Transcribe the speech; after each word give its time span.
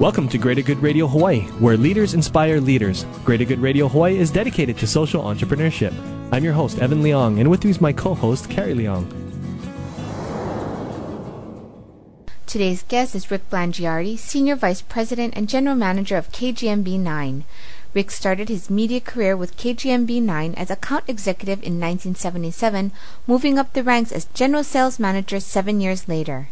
Welcome 0.00 0.30
to 0.30 0.38
Greater 0.38 0.62
Good 0.62 0.78
Radio 0.78 1.06
Hawaii, 1.06 1.42
where 1.60 1.76
leaders 1.76 2.14
inspire 2.14 2.58
leaders. 2.58 3.04
Greater 3.22 3.44
Good 3.44 3.58
Radio 3.58 3.86
Hawaii 3.86 4.16
is 4.16 4.30
dedicated 4.30 4.78
to 4.78 4.86
social 4.86 5.22
entrepreneurship. 5.22 5.92
I'm 6.32 6.42
your 6.42 6.54
host, 6.54 6.78
Evan 6.78 7.02
Leong, 7.02 7.38
and 7.38 7.50
with 7.50 7.62
me 7.64 7.70
is 7.70 7.82
my 7.82 7.92
co 7.92 8.14
host, 8.14 8.48
Carrie 8.48 8.72
Leong. 8.72 9.04
Today's 12.46 12.82
guest 12.84 13.14
is 13.14 13.30
Rick 13.30 13.50
Blangiardi, 13.50 14.18
Senior 14.18 14.56
Vice 14.56 14.80
President 14.80 15.34
and 15.36 15.50
General 15.50 15.76
Manager 15.76 16.16
of 16.16 16.32
KGMB 16.32 16.98
9. 16.98 17.44
Rick 17.92 18.10
started 18.10 18.48
his 18.48 18.70
media 18.70 19.02
career 19.02 19.36
with 19.36 19.58
KGMB 19.58 20.22
9 20.22 20.54
as 20.54 20.70
account 20.70 21.04
executive 21.08 21.58
in 21.58 21.78
1977, 21.78 22.90
moving 23.26 23.58
up 23.58 23.74
the 23.74 23.82
ranks 23.82 24.12
as 24.12 24.24
General 24.32 24.64
Sales 24.64 24.98
Manager 24.98 25.38
seven 25.40 25.78
years 25.78 26.08
later. 26.08 26.48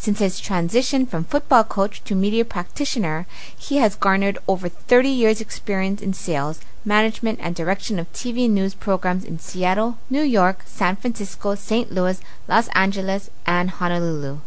Since 0.00 0.20
his 0.20 0.38
transition 0.38 1.06
from 1.06 1.24
football 1.24 1.64
coach 1.64 2.04
to 2.04 2.14
media 2.14 2.44
practitioner, 2.44 3.26
he 3.56 3.78
has 3.78 3.96
garnered 3.96 4.38
over 4.46 4.68
30 4.68 5.08
years' 5.08 5.40
experience 5.40 6.00
in 6.00 6.12
sales, 6.12 6.60
management, 6.84 7.40
and 7.42 7.54
direction 7.54 7.98
of 7.98 8.10
TV 8.12 8.48
news 8.48 8.74
programs 8.74 9.24
in 9.24 9.40
Seattle, 9.40 9.98
New 10.08 10.22
York, 10.22 10.62
San 10.66 10.94
Francisco, 10.94 11.56
St. 11.56 11.92
Louis, 11.92 12.20
Los 12.46 12.68
Angeles, 12.68 13.28
and 13.44 13.70
Honolulu. 13.70 14.38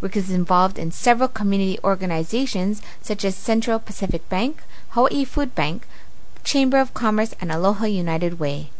Rick 0.00 0.16
is 0.16 0.30
involved 0.30 0.78
in 0.78 0.92
several 0.92 1.28
community 1.28 1.80
organizations 1.82 2.80
such 3.02 3.24
as 3.24 3.34
Central 3.36 3.80
Pacific 3.80 4.28
Bank, 4.28 4.62
Hawaii 4.90 5.24
Food 5.24 5.54
Bank, 5.56 5.84
Chamber 6.44 6.78
of 6.78 6.94
Commerce, 6.94 7.34
and 7.40 7.50
Aloha 7.50 7.86
United 7.86 8.38
Way. 8.38 8.70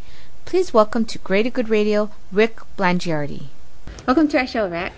Please 0.45 0.73
welcome 0.73 1.05
to 1.05 1.19
Greater 1.19 1.51
Good 1.51 1.69
Radio, 1.69 2.11
Rick 2.31 2.61
Blangiardi. 2.79 3.47
Welcome 4.07 4.29
to 4.29 4.39
our 4.39 4.47
show, 4.47 4.69
Rick. 4.69 4.93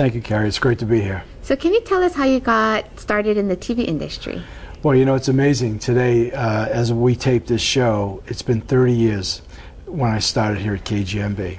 Thank 0.00 0.14
you, 0.14 0.22
Carrie. 0.22 0.48
It's 0.48 0.58
great 0.58 0.78
to 0.78 0.86
be 0.86 1.02
here. 1.02 1.22
So, 1.42 1.54
can 1.56 1.74
you 1.74 1.82
tell 1.82 2.02
us 2.02 2.14
how 2.14 2.24
you 2.24 2.40
got 2.40 2.98
started 2.98 3.36
in 3.36 3.48
the 3.48 3.56
TV 3.56 3.84
industry? 3.86 4.42
Well, 4.82 4.94
you 4.94 5.04
know, 5.04 5.14
it's 5.14 5.28
amazing. 5.28 5.78
Today, 5.78 6.32
uh, 6.32 6.68
as 6.68 6.90
we 6.90 7.14
tape 7.14 7.44
this 7.48 7.60
show, 7.60 8.22
it's 8.26 8.40
been 8.40 8.62
30 8.62 8.94
years 8.94 9.42
when 9.84 10.10
I 10.10 10.18
started 10.18 10.62
here 10.62 10.72
at 10.72 10.86
KGMB. 10.86 11.58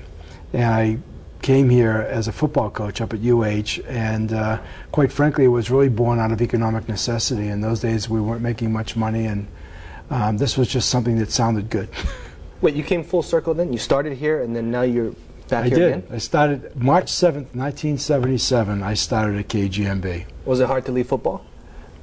And 0.54 0.74
I 0.74 0.98
came 1.44 1.70
here 1.70 1.98
as 2.10 2.28
a 2.28 2.32
football 2.32 2.72
coach 2.72 3.00
up 3.00 3.14
at 3.14 3.20
UH, 3.20 3.88
and 3.88 4.34
uh, 4.34 4.60
quite 4.92 5.12
frankly, 5.12 5.46
it 5.46 5.50
was 5.50 5.70
really 5.70 5.90
born 5.90 6.18
out 6.18 6.32
of 6.32 6.42
economic 6.42 6.90
necessity. 6.90 7.48
In 7.48 7.62
those 7.62 7.80
days, 7.80 8.10
we 8.10 8.20
weren't 8.20 8.42
making 8.42 8.74
much 8.74 8.96
money, 8.96 9.28
and 9.28 9.48
um, 10.10 10.40
this 10.40 10.58
was 10.58 10.68
just 10.68 10.90
something 10.90 11.20
that 11.20 11.30
sounded 11.30 11.70
good. 11.70 11.90
Wait, 12.62 12.74
you 12.74 12.84
came 12.84 13.04
full 13.04 13.22
circle 13.22 13.54
then? 13.54 13.72
You 13.72 13.78
started 13.78 14.18
here, 14.18 14.42
and 14.42 14.56
then 14.56 14.72
now 14.72 14.82
you're 14.82 15.14
back 15.52 15.66
I 15.66 15.68
here 15.68 15.78
did. 15.78 15.98
again? 15.98 16.04
I 16.12 16.18
started 16.18 16.76
March 16.76 17.12
7th, 17.12 17.54
1977. 17.54 18.82
I 18.82 18.96
started 18.96 19.38
at 19.38 19.48
KGMB. 19.50 20.26
Was 20.46 20.60
it 20.60 20.66
hard 20.68 20.86
to 20.86 20.92
leave 20.92 21.08
football? 21.08 21.46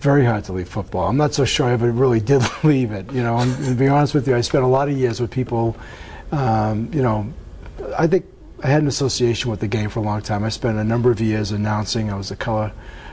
Very 0.00 0.24
hard 0.24 0.44
to 0.44 0.52
leave 0.52 0.68
football. 0.68 1.08
I'm 1.08 1.16
not 1.16 1.34
so 1.34 1.44
sure 1.44 1.66
I 1.66 1.72
ever 1.72 1.90
really 1.90 2.20
did 2.32 2.42
leave 2.62 2.92
it. 2.92 3.10
You 3.10 3.22
know, 3.24 3.38
and, 3.38 3.52
and 3.56 3.66
to 3.66 3.74
be 3.74 3.88
honest 3.88 4.14
with 4.14 4.28
you, 4.28 4.36
I 4.36 4.42
spent 4.42 4.62
a 4.62 4.68
lot 4.68 4.88
of 4.88 4.96
years 4.96 5.20
with 5.20 5.32
people. 5.32 5.76
Um, 6.30 6.90
you 6.92 7.02
know, 7.02 7.32
I 7.98 8.06
think 8.06 8.26
I 8.62 8.68
had 8.68 8.82
an 8.82 8.88
association 8.88 9.50
with 9.50 9.60
the 9.60 9.68
game 9.68 9.88
for 9.88 10.00
a 10.00 10.02
long 10.02 10.20
time. 10.20 10.44
I 10.44 10.50
spent 10.50 10.78
a 10.78 10.84
number 10.84 11.10
of 11.10 11.20
years 11.20 11.50
announcing. 11.50 12.12
I 12.12 12.16
was 12.16 12.30
a 12.30 12.36
color, 12.36 12.72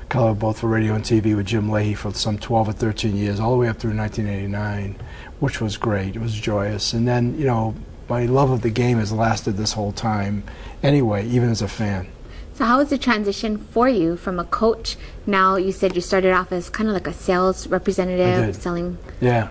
color 0.09 0.33
both 0.35 0.59
for 0.59 0.67
radio 0.67 0.93
and 0.93 1.03
TV 1.03 1.35
with 1.35 1.47
Jim 1.47 1.69
Leahey 1.69 1.95
for 1.95 2.13
some 2.13 2.37
12 2.37 2.69
or 2.69 2.73
13 2.73 3.15
years, 3.15 3.39
all 3.39 3.51
the 3.51 3.57
way 3.57 3.69
up 3.69 3.77
through 3.77 3.95
1989, 3.95 4.97
which 5.39 5.61
was 5.61 5.77
great. 5.77 6.15
It 6.15 6.21
was 6.21 6.33
joyous. 6.33 6.93
And 6.93 7.07
then, 7.07 7.39
you 7.39 7.45
know, 7.45 7.73
my 8.09 8.25
love 8.25 8.51
of 8.51 8.61
the 8.61 8.69
game 8.69 8.99
has 8.99 9.11
lasted 9.11 9.53
this 9.53 9.73
whole 9.73 9.91
time 9.91 10.43
anyway, 10.83 11.27
even 11.27 11.49
as 11.49 11.61
a 11.61 11.67
fan. 11.67 12.07
So, 12.53 12.63
how 12.63 12.77
was 12.77 12.89
the 12.89 12.97
transition 12.97 13.57
for 13.57 13.89
you 13.89 14.15
from 14.15 14.39
a 14.39 14.45
coach? 14.45 14.95
Now, 15.27 15.57
you 15.57 15.73
said 15.73 15.93
you 15.93 15.99
started 15.99 16.31
off 16.31 16.53
as 16.53 16.69
kind 16.69 16.87
of 16.87 16.93
like 16.93 17.05
a 17.05 17.11
sales 17.11 17.67
representative, 17.67 18.55
selling. 18.55 18.97
Yeah. 19.19 19.49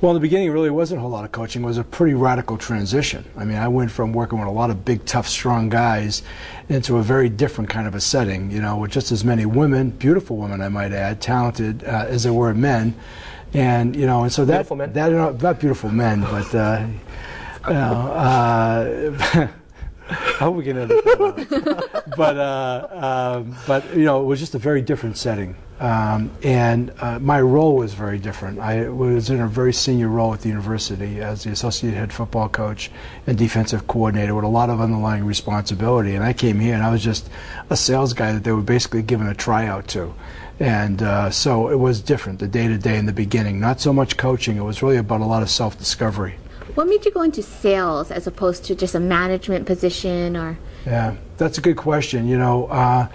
Well, 0.00 0.10
in 0.10 0.14
the 0.16 0.20
beginning, 0.20 0.48
it 0.48 0.50
really 0.50 0.70
wasn't 0.70 0.98
a 0.98 1.00
whole 1.02 1.10
lot 1.12 1.24
of 1.24 1.30
coaching. 1.30 1.62
It 1.62 1.66
was 1.66 1.78
a 1.78 1.84
pretty 1.84 2.14
radical 2.14 2.58
transition. 2.58 3.24
I 3.36 3.44
mean, 3.44 3.56
I 3.56 3.68
went 3.68 3.92
from 3.92 4.12
working 4.12 4.40
with 4.40 4.48
a 4.48 4.50
lot 4.50 4.70
of 4.70 4.84
big, 4.84 5.04
tough, 5.04 5.28
strong 5.28 5.68
guys 5.68 6.24
into 6.68 6.96
a 6.96 7.02
very 7.02 7.28
different 7.28 7.70
kind 7.70 7.86
of 7.86 7.94
a 7.94 8.00
setting, 8.00 8.50
you 8.50 8.60
know, 8.60 8.78
with 8.78 8.90
just 8.90 9.12
as 9.12 9.24
many 9.24 9.46
women, 9.46 9.90
beautiful 9.90 10.36
women, 10.36 10.60
I 10.60 10.70
might 10.70 10.90
add, 10.92 11.20
talented 11.20 11.84
uh, 11.84 12.06
as 12.08 12.24
there 12.24 12.32
were 12.32 12.52
men. 12.52 12.96
And, 13.54 13.94
you 13.94 14.06
know, 14.06 14.24
and 14.24 14.32
so 14.32 14.44
that, 14.46 14.54
Beautiful 14.54 14.76
men? 14.76 14.92
that, 14.94 15.40
not 15.40 15.60
beautiful 15.60 15.90
men, 15.90 16.22
but, 16.22 16.52
uh, 16.52 16.86
know, 17.68 18.12
uh, 18.12 19.48
I 20.10 20.14
hope 20.14 20.56
we 20.56 20.64
can 20.64 20.78
edit 20.78 21.04
that 21.04 21.20
out. 21.20 22.16
but, 22.16 22.36
uh, 22.36 23.40
um, 23.40 23.56
but, 23.66 23.96
you 23.96 24.04
know, 24.04 24.22
it 24.22 24.24
was 24.24 24.40
just 24.40 24.54
a 24.54 24.58
very 24.58 24.82
different 24.82 25.16
setting. 25.16 25.54
Um, 25.80 26.30
and 26.42 26.92
uh, 27.00 27.18
my 27.20 27.40
role 27.40 27.74
was 27.74 27.94
very 27.94 28.18
different. 28.18 28.58
I 28.58 28.90
was 28.90 29.30
in 29.30 29.40
a 29.40 29.48
very 29.48 29.72
senior 29.72 30.08
role 30.08 30.34
at 30.34 30.40
the 30.40 30.48
university 30.50 31.20
as 31.20 31.44
the 31.44 31.50
associate 31.50 31.94
head 31.94 32.12
football 32.12 32.50
coach 32.50 32.90
and 33.26 33.38
defensive 33.38 33.86
coordinator 33.86 34.34
with 34.34 34.44
a 34.44 34.48
lot 34.48 34.68
of 34.68 34.78
underlying 34.80 35.24
responsibility. 35.24 36.14
And 36.14 36.22
I 36.22 36.34
came 36.34 36.60
here 36.60 36.74
and 36.74 36.82
I 36.82 36.90
was 36.90 37.02
just 37.02 37.30
a 37.70 37.76
sales 37.78 38.12
guy 38.12 38.32
that 38.32 38.44
they 38.44 38.52
were 38.52 38.60
basically 38.60 39.02
given 39.02 39.26
a 39.26 39.34
tryout 39.34 39.88
to. 39.88 40.14
And 40.58 41.02
uh, 41.02 41.30
so 41.30 41.70
it 41.70 41.78
was 41.78 42.02
different, 42.02 42.40
the 42.40 42.48
day 42.48 42.68
to 42.68 42.76
day 42.76 42.98
in 42.98 43.06
the 43.06 43.14
beginning. 43.14 43.58
Not 43.58 43.80
so 43.80 43.94
much 43.94 44.18
coaching, 44.18 44.58
it 44.58 44.62
was 44.62 44.82
really 44.82 44.98
about 44.98 45.22
a 45.22 45.24
lot 45.24 45.42
of 45.42 45.48
self 45.48 45.78
discovery. 45.78 46.34
What 46.74 46.88
made 46.88 47.04
you 47.04 47.10
go 47.10 47.22
into 47.22 47.42
sales 47.42 48.10
as 48.10 48.26
opposed 48.26 48.64
to 48.66 48.74
just 48.74 48.94
a 48.94 49.00
management 49.00 49.66
position 49.66 50.36
or? 50.36 50.58
Yeah, 50.86 51.16
that's 51.36 51.58
a 51.58 51.60
good 51.60 51.76
question. 51.76 52.26
You 52.26 52.38
know, 52.38 52.66
uh, 52.66 53.08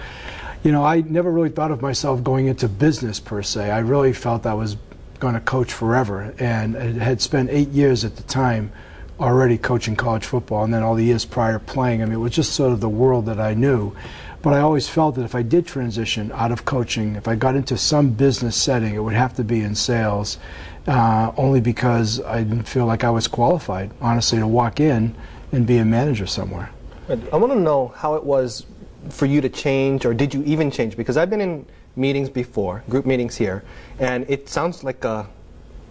you 0.63 0.71
know, 0.71 0.83
I 0.83 1.01
never 1.01 1.31
really 1.31 1.49
thought 1.49 1.71
of 1.71 1.81
myself 1.81 2.23
going 2.23 2.47
into 2.47 2.67
business 2.67 3.19
per 3.19 3.41
se. 3.43 3.71
I 3.71 3.79
really 3.79 4.13
felt 4.13 4.45
I 4.45 4.53
was 4.53 4.77
going 5.19 5.35
to 5.35 5.39
coach 5.39 5.71
forever, 5.71 6.33
and 6.39 6.75
I 6.77 6.91
had 6.91 7.21
spent 7.21 7.49
eight 7.49 7.69
years 7.69 8.03
at 8.03 8.15
the 8.15 8.23
time 8.23 8.71
already 9.19 9.57
coaching 9.57 9.95
college 9.95 10.25
football, 10.25 10.63
and 10.63 10.73
then 10.73 10.83
all 10.83 10.95
the 10.95 11.05
years 11.05 11.23
prior 11.23 11.59
playing. 11.59 12.01
I 12.01 12.05
mean, 12.05 12.15
it 12.15 12.17
was 12.17 12.33
just 12.33 12.53
sort 12.53 12.73
of 12.73 12.81
the 12.81 12.89
world 12.89 13.27
that 13.27 13.39
I 13.39 13.53
knew. 13.53 13.95
But 14.45 14.53
I 14.53 14.59
always 14.59 14.87
felt 14.87 15.15
that 15.15 15.23
if 15.23 15.33
I 15.33 15.41
did 15.41 15.65
transition 15.65 16.31
out 16.31 16.51
of 16.51 16.65
coaching, 16.65 17.15
if 17.15 17.27
I 17.27 17.33
got 17.33 17.55
into 17.55 17.79
some 17.79 18.11
business 18.11 18.55
setting, 18.55 18.93
it 18.93 18.99
would 18.99 19.15
have 19.15 19.33
to 19.37 19.43
be 19.43 19.61
in 19.61 19.73
sales, 19.73 20.37
uh, 20.85 21.31
only 21.35 21.59
because 21.59 22.21
I 22.21 22.43
didn't 22.43 22.67
feel 22.67 22.85
like 22.85 23.03
I 23.03 23.09
was 23.09 23.27
qualified, 23.27 23.89
honestly, 24.01 24.37
to 24.37 24.45
walk 24.45 24.79
in 24.79 25.15
and 25.51 25.65
be 25.65 25.79
a 25.79 25.83
manager 25.83 26.27
somewhere. 26.27 26.69
I 27.09 27.37
want 27.37 27.53
to 27.53 27.59
know 27.59 27.87
how 27.95 28.13
it 28.13 28.23
was 28.23 28.67
for 29.09 29.25
you 29.25 29.41
to 29.41 29.49
change, 29.49 30.05
or 30.05 30.13
did 30.13 30.31
you 30.31 30.43
even 30.43 30.69
change? 30.69 30.95
Because 30.95 31.17
I've 31.17 31.31
been 31.31 31.41
in 31.41 31.65
meetings 31.95 32.29
before, 32.29 32.83
group 32.87 33.07
meetings 33.07 33.35
here, 33.35 33.63
and 33.97 34.29
it 34.29 34.47
sounds 34.47 34.83
like 34.83 35.03
uh, 35.03 35.23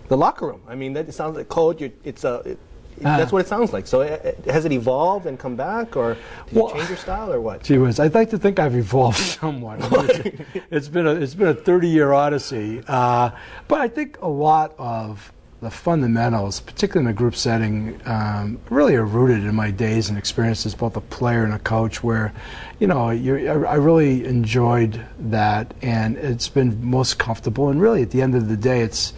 the 0.07 0.17
locker 0.17 0.47
room. 0.47 0.63
I 0.69 0.77
mean, 0.77 0.93
that 0.93 1.09
it 1.09 1.13
sounds 1.15 1.37
like 1.37 1.49
code. 1.49 1.81
You, 1.81 1.91
it's 2.05 2.23
a. 2.23 2.57
Ah. 3.05 3.17
that's 3.17 3.33
what 3.33 3.41
it 3.41 3.49
sounds 3.49 3.73
like. 3.73 3.87
So, 3.87 4.01
has 4.47 4.65
it 4.65 4.73
evolved 4.73 5.27
and 5.27 5.39
come 5.39 5.57
back, 5.57 5.97
or 5.97 6.15
did 6.47 6.55
Well- 6.57 6.69
you 6.69 6.75
change 6.77 6.89
your 6.91 6.99
style, 6.99 7.33
or 7.33 7.41
what? 7.41 7.63
Gee 7.63 7.79
whiz, 7.79 7.99
I'd 7.99 8.15
like 8.15 8.31
to 8.31 8.39
think 8.39 8.59
I've 8.59 8.77
evolved 8.77 9.19
somewhat. 9.41 9.83
I 9.83 9.89
mean, 9.89 10.11
it's, 10.11 10.65
it's 10.71 10.89
been 10.89 11.07
a 11.07 11.15
it's 11.15 11.35
been 11.35 11.49
a 11.49 11.55
30 11.55 11.89
year 11.89 12.13
odyssey, 12.13 12.83
uh, 12.87 13.31
but 13.69 13.81
I 13.81 13.89
think 13.89 14.19
a 14.23 14.29
lot 14.29 14.75
of 14.79 15.33
the 15.61 15.71
fundamentals, 15.71 16.61
particularly 16.61 17.07
in 17.09 17.11
a 17.11 17.17
group 17.17 17.35
setting, 17.35 17.99
um, 18.05 18.59
really 18.69 18.97
are 18.97 19.05
rooted 19.07 19.45
in 19.45 19.55
my 19.55 19.71
days 19.71 20.11
and 20.11 20.19
experiences, 20.19 20.75
both 20.75 20.95
a 20.95 21.01
player 21.01 21.43
and 21.43 21.55
a 21.55 21.59
coach. 21.59 22.03
Where, 22.05 22.35
you 22.81 22.87
know, 22.87 23.09
I 23.09 23.15
I 23.15 23.77
really 23.77 24.27
enjoyed 24.27 25.01
that, 25.19 25.73
and 25.81 26.19
it's 26.19 26.49
been 26.49 26.85
most 26.85 27.19
comfortable. 27.19 27.71
And 27.71 27.81
really, 27.81 28.03
at 28.03 28.11
the 28.11 28.21
end 28.21 28.35
of 28.35 28.49
the 28.49 28.57
day, 28.59 28.81
it's 28.83 29.15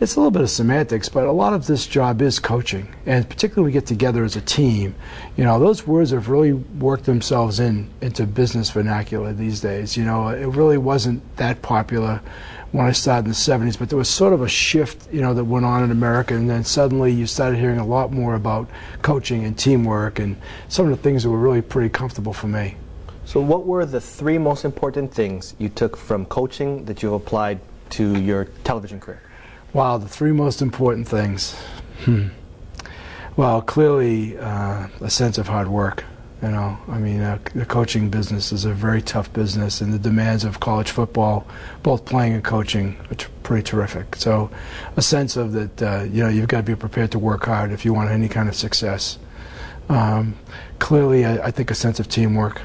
it's 0.00 0.14
a 0.14 0.20
little 0.20 0.30
bit 0.30 0.42
of 0.42 0.50
semantics, 0.50 1.08
but 1.08 1.26
a 1.26 1.32
lot 1.32 1.52
of 1.52 1.66
this 1.66 1.86
job 1.86 2.22
is 2.22 2.38
coaching, 2.38 2.94
and 3.04 3.28
particularly 3.28 3.66
we 3.66 3.72
get 3.72 3.86
together 3.86 4.22
as 4.22 4.36
a 4.36 4.40
team. 4.40 4.94
You 5.36 5.42
know, 5.42 5.58
those 5.58 5.86
words 5.86 6.12
have 6.12 6.28
really 6.28 6.52
worked 6.52 7.04
themselves 7.04 7.58
in 7.58 7.90
into 8.00 8.24
business 8.24 8.70
vernacular 8.70 9.32
these 9.32 9.60
days. 9.60 9.96
You 9.96 10.04
know, 10.04 10.28
it 10.28 10.46
really 10.46 10.78
wasn't 10.78 11.36
that 11.36 11.62
popular 11.62 12.20
when 12.70 12.86
I 12.86 12.92
started 12.92 13.24
in 13.24 13.30
the 13.30 13.34
70s, 13.34 13.76
but 13.76 13.88
there 13.88 13.98
was 13.98 14.08
sort 14.08 14.32
of 14.32 14.42
a 14.42 14.48
shift, 14.48 15.12
you 15.12 15.20
know, 15.20 15.34
that 15.34 15.44
went 15.44 15.64
on 15.64 15.82
in 15.82 15.90
America, 15.90 16.34
and 16.34 16.48
then 16.48 16.62
suddenly 16.62 17.10
you 17.10 17.26
started 17.26 17.58
hearing 17.58 17.78
a 17.78 17.86
lot 17.86 18.12
more 18.12 18.34
about 18.34 18.68
coaching 19.02 19.44
and 19.44 19.58
teamwork 19.58 20.20
and 20.20 20.36
some 20.68 20.84
of 20.84 20.96
the 20.96 21.02
things 21.02 21.24
that 21.24 21.30
were 21.30 21.38
really 21.38 21.62
pretty 21.62 21.88
comfortable 21.88 22.32
for 22.32 22.46
me. 22.46 22.76
So, 23.24 23.40
what 23.40 23.66
were 23.66 23.84
the 23.84 24.00
three 24.00 24.38
most 24.38 24.64
important 24.64 25.12
things 25.12 25.54
you 25.58 25.68
took 25.68 25.96
from 25.96 26.24
coaching 26.26 26.84
that 26.84 27.02
you've 27.02 27.14
applied 27.14 27.58
to 27.90 28.18
your 28.20 28.44
television 28.64 29.00
career? 29.00 29.22
Wow, 29.72 29.98
the 29.98 30.08
three 30.08 30.32
most 30.32 30.62
important 30.62 31.06
things. 31.06 31.54
Hmm. 32.04 32.28
Well, 33.36 33.62
clearly, 33.62 34.36
uh, 34.38 34.88
a 35.00 35.10
sense 35.10 35.38
of 35.38 35.48
hard 35.48 35.68
work. 35.68 36.04
You 36.42 36.48
know, 36.48 36.78
I 36.88 36.98
mean, 36.98 37.20
uh, 37.20 37.38
the 37.54 37.66
coaching 37.66 38.10
business 38.10 38.52
is 38.52 38.64
a 38.64 38.72
very 38.72 39.02
tough 39.02 39.32
business, 39.32 39.80
and 39.80 39.92
the 39.92 39.98
demands 39.98 40.44
of 40.44 40.60
college 40.60 40.90
football, 40.90 41.46
both 41.82 42.04
playing 42.04 42.34
and 42.34 42.44
coaching, 42.44 42.96
are 43.10 43.14
t- 43.14 43.26
pretty 43.42 43.64
terrific. 43.64 44.14
So, 44.16 44.48
a 44.96 45.02
sense 45.02 45.36
of 45.36 45.52
that, 45.52 45.82
uh, 45.82 46.02
you 46.04 46.22
know, 46.22 46.28
you've 46.28 46.48
got 46.48 46.58
to 46.58 46.62
be 46.62 46.76
prepared 46.76 47.10
to 47.12 47.18
work 47.18 47.44
hard 47.46 47.72
if 47.72 47.84
you 47.84 47.92
want 47.92 48.10
any 48.10 48.28
kind 48.28 48.48
of 48.48 48.54
success. 48.54 49.18
Um, 49.88 50.36
clearly, 50.78 51.24
I, 51.24 51.46
I, 51.46 51.50
think 51.50 51.70
a 51.70 51.74
sense 51.74 51.98
of 51.98 52.08
teamwork. 52.08 52.62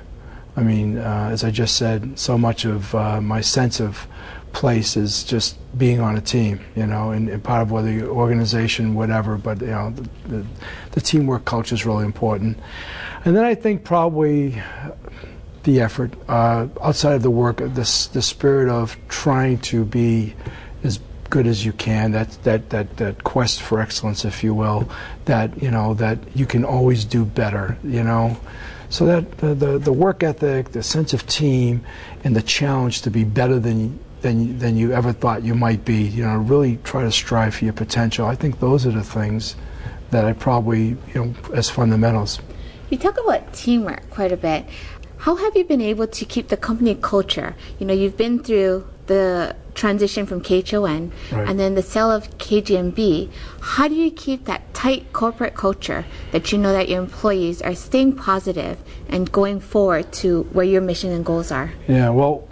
I 0.56 0.62
mean, 0.62 0.98
uh, 1.00 1.30
as 1.32 1.44
I 1.44 1.52
just 1.52 1.76
said, 1.76 2.20
so 2.20 2.38
much 2.38 2.66
of 2.66 2.94
uh, 2.94 3.22
my 3.22 3.42
sense 3.42 3.80
of 3.80 4.08
place 4.54 4.96
is 4.96 5.24
just 5.24 5.58
being 5.78 6.00
on 6.00 6.16
a 6.16 6.22
team, 6.22 6.62
you 6.76 6.86
know, 6.86 7.12
and, 7.12 7.28
and 7.28 7.44
part 7.44 7.62
of 7.62 7.72
whether 7.72 7.92
the 7.92 8.08
organization, 8.08 8.94
whatever, 8.94 9.38
but, 9.38 9.60
you 9.60 9.68
know, 9.68 9.90
the, 9.90 10.10
the, 10.30 10.46
the 10.92 11.02
teamwork 11.02 11.44
culture 11.46 11.76
is 11.76 11.86
really 11.86 12.06
important. 12.06 12.58
And 13.26 13.36
then 13.36 13.44
I 13.44 13.56
think 13.56 13.84
probably 13.84 14.62
the 15.64 15.82
effort 15.82 16.14
uh, 16.28 16.68
outside 16.82 17.14
of 17.14 17.24
the 17.24 17.32
work, 17.32 17.58
this 17.58 18.08
the 18.08 18.22
spirit 18.22 18.70
of 18.70 18.98
trying 19.08 19.60
to 19.60 19.86
be 19.86 20.36
as 20.84 21.00
good 21.30 21.48
as 21.48 21.66
you 21.66 21.74
can. 21.74 22.12
That 22.12 22.32
that 22.44 22.70
that 22.70 22.98
that 22.98 23.24
quest 23.24 23.62
for 23.62 23.80
excellence, 23.80 24.26
if 24.26 24.44
you 24.44 24.54
will. 24.54 24.90
That 25.26 25.62
you 25.62 25.72
know 25.72 25.94
that 25.96 26.20
you 26.36 26.46
can 26.46 26.66
always 26.66 27.06
do 27.06 27.26
better. 27.26 27.78
You 27.84 28.04
know. 28.04 28.38
So 28.90 29.06
that 29.08 29.40
the, 29.40 29.56
the, 29.56 29.80
the 29.80 29.92
work 29.92 30.22
ethic, 30.22 30.74
the 30.74 30.84
sense 30.84 31.14
of 31.14 31.26
team, 31.26 31.84
and 32.24 32.36
the 32.36 32.44
challenge 32.44 33.02
to 33.04 33.10
be 33.10 33.24
better 33.24 33.58
than 33.58 33.98
than 34.24 34.58
than 34.58 34.76
you 34.76 34.92
ever 34.92 35.14
thought 35.14 35.44
you 35.44 35.54
might 35.54 35.86
be. 35.86 36.02
You 36.02 36.24
know, 36.26 36.38
really 36.38 36.80
try 36.84 37.04
to 37.04 37.12
strive 37.12 37.54
for 37.56 37.66
your 37.66 37.74
potential. 37.74 38.26
I 38.26 38.36
think 38.36 38.60
those 38.60 38.88
are 38.88 38.92
the 38.92 39.04
things 39.04 39.56
that 40.10 40.26
I 40.26 40.34
probably 40.34 40.98
you 41.14 41.16
know 41.16 41.36
as 41.54 41.70
fundamentals. 41.70 42.40
You 42.90 42.98
talk 42.98 43.20
about 43.20 43.54
teamwork 43.54 44.10
quite 44.10 44.32
a 44.32 44.38
bit. 44.38 44.66
How 45.18 45.36
have 45.36 45.56
you 45.56 45.64
been 45.64 45.82
able 45.82 46.08
to 46.08 46.26
keep 46.26 46.50
the 46.50 46.58
company 46.58 46.96
culture? 46.96 47.56
You 47.80 47.86
know, 47.86 47.94
you've 47.94 48.18
been 48.18 48.44
through 48.44 48.86
the 49.06 49.56
transition 49.74 50.26
from 50.26 50.42
KHON 50.42 51.12
right. 51.32 51.48
and 51.48 51.60
then 51.60 51.76
the 51.76 51.82
sale 51.82 52.12
of 52.12 52.30
KGMB. 52.38 53.32
How 53.62 53.88
do 53.88 53.96
you 53.96 54.12
keep 54.12 54.46
that 54.46 54.74
tight 54.74 55.14
corporate 55.14 55.56
culture 55.56 56.06
that 56.32 56.52
you 56.52 56.58
know 56.58 56.74
that 56.74 56.90
your 56.90 57.00
employees 57.02 57.62
are 57.62 57.74
staying 57.74 58.16
positive 58.18 58.78
and 59.10 59.32
going 59.32 59.60
forward 59.60 60.12
to 60.14 60.44
where 60.52 60.66
your 60.66 60.82
mission 60.82 61.12
and 61.12 61.26
goals 61.26 61.52
are? 61.52 61.72
Yeah, 61.88 62.10
well, 62.10 62.48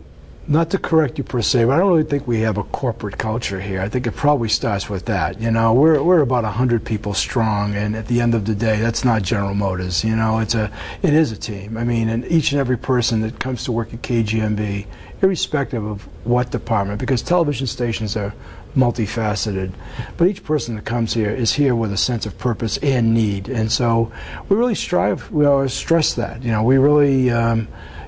not 0.48 0.72
to 0.72 0.80
correct 0.80 1.18
you 1.18 1.24
per 1.24 1.42
se, 1.42 1.66
but 1.66 1.74
I 1.74 1.78
don't 1.78 1.90
really 1.90 2.04
think 2.04 2.28
we 2.28 2.42
have 2.42 2.58
a 2.58 2.64
corporate 2.64 3.18
culture 3.18 3.62
here. 3.62 3.80
I 3.80 3.90
think 3.90 4.08
it 4.08 4.14
probably 4.14 4.50
starts 4.50 4.90
with 4.90 5.06
that. 5.06 5.40
You 5.40 5.52
know, 5.52 5.74
we're 5.74 6.02
we're 6.02 6.22
about 6.22 6.44
hundred 6.44 6.84
people 6.84 7.14
strong, 7.14 7.76
and 7.76 7.96
at 7.96 8.08
the 8.08 8.22
end 8.22 8.34
of 8.34 8.46
the 8.46 8.56
day, 8.56 8.80
that's 8.80 9.06
not 9.06 9.22
General 9.22 9.54
Motors. 9.54 10.04
You 10.04 10.16
know, 10.16 10.40
it's 10.40 10.56
a 10.56 10.72
it 11.04 11.14
is 11.14 11.32
a 11.32 11.38
team. 11.38 11.78
I 11.78 11.84
mean, 11.84 12.10
and 12.10 12.26
each 12.26 12.52
and 12.52 12.60
every 12.60 12.78
person 12.78 13.22
that 13.22 13.40
comes 13.40 13.64
to 13.66 13.72
work 13.72 13.94
at 13.94 14.02
KGMB, 14.02 14.88
irrespective 15.22 15.86
of 15.86 16.08
what 16.26 16.50
department, 16.50 17.00
because 17.00 17.22
television 17.22 17.68
stations 17.68 18.18
are 18.18 18.34
multifaceted, 18.76 19.72
but 20.18 20.28
each 20.28 20.44
person 20.44 20.76
that 20.76 20.86
comes 20.86 21.14
here 21.14 21.30
is 21.30 21.54
here 21.54 21.76
with 21.76 21.92
a 21.92 21.98
sense 21.98 22.26
of 22.26 22.38
purpose 22.40 22.78
and 22.78 23.14
need, 23.14 23.48
and 23.48 23.72
so 23.72 24.12
we 24.50 24.58
really 24.58 24.76
strive. 24.76 25.30
We 25.32 25.46
always 25.46 25.74
stress 25.74 26.16
that. 26.16 26.42
You 26.42 26.52
know, 26.52 26.64
we 26.64 26.80
really. 26.80 27.30
Um, 27.30 27.68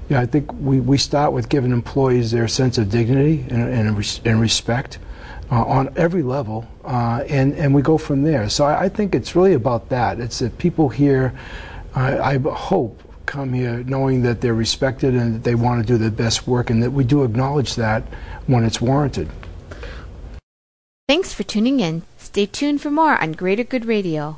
yeah, 0.10 0.20
I 0.20 0.26
think 0.26 0.52
we, 0.54 0.80
we 0.80 0.98
start 0.98 1.34
with 1.34 1.50
giving 1.50 1.72
employees 1.72 2.32
their 2.32 2.48
sense 2.48 2.78
of 2.78 2.90
dignity 2.90 3.46
and, 3.50 3.64
and, 3.70 4.22
and 4.26 4.42
respect 4.42 5.00
uh, 5.52 5.64
on 5.64 5.94
every 5.96 6.24
level, 6.24 6.68
uh, 6.84 7.24
and, 7.30 7.54
and 7.54 7.74
we 7.74 7.82
go 7.82 7.98
from 7.98 8.24
there. 8.24 8.50
So 8.50 8.66
I, 8.66 8.86
I, 8.86 8.90
think 8.90 9.14
it's 9.14 9.36
really 9.36 9.54
about 9.54 9.90
that. 9.90 10.20
It's 10.20 10.40
that 10.40 10.58
people 10.58 10.90
here, 10.90 11.34
I 11.96 12.38
hope, 12.38 13.02
come 13.26 13.54
here 13.54 13.84
knowing 13.84 14.24
that 14.24 14.42
they're 14.42 14.54
respected 14.54 15.14
and 15.14 15.36
that 15.36 15.44
they 15.44 15.56
want 15.56 15.82
to 15.82 15.88
do 15.88 15.98
their 15.98 16.12
best 16.12 16.48
work, 16.48 16.70
and 16.70 16.82
that 16.84 16.92
we 16.92 17.04
do 17.04 17.24
acknowledge 17.24 17.76
that 17.76 18.04
when 18.48 18.64
it's 18.64 18.82
warranted. 18.82 19.30
Thanks 21.08 21.34
for 21.34 21.44
tuning 21.44 21.80
in. 21.80 22.04
Stay 22.18 22.46
tuned 22.46 22.82
for 22.82 22.90
more 22.90 23.22
on 23.22 23.34
Greater 23.34 23.64
Good 23.64 23.86
Radio. 23.86 24.38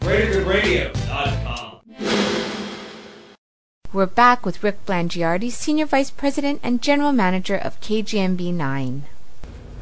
GreaterGoodRadio.com. 0.00 1.80
We're 3.92 4.06
back 4.06 4.44
with 4.44 4.62
Rick 4.62 4.84
Blangiardi, 4.86 5.50
Senior 5.50 5.86
Vice 5.86 6.10
President 6.10 6.60
and 6.62 6.82
General 6.82 7.12
Manager 7.12 7.56
of 7.56 7.80
KGMB 7.80 8.52
9. 8.52 9.04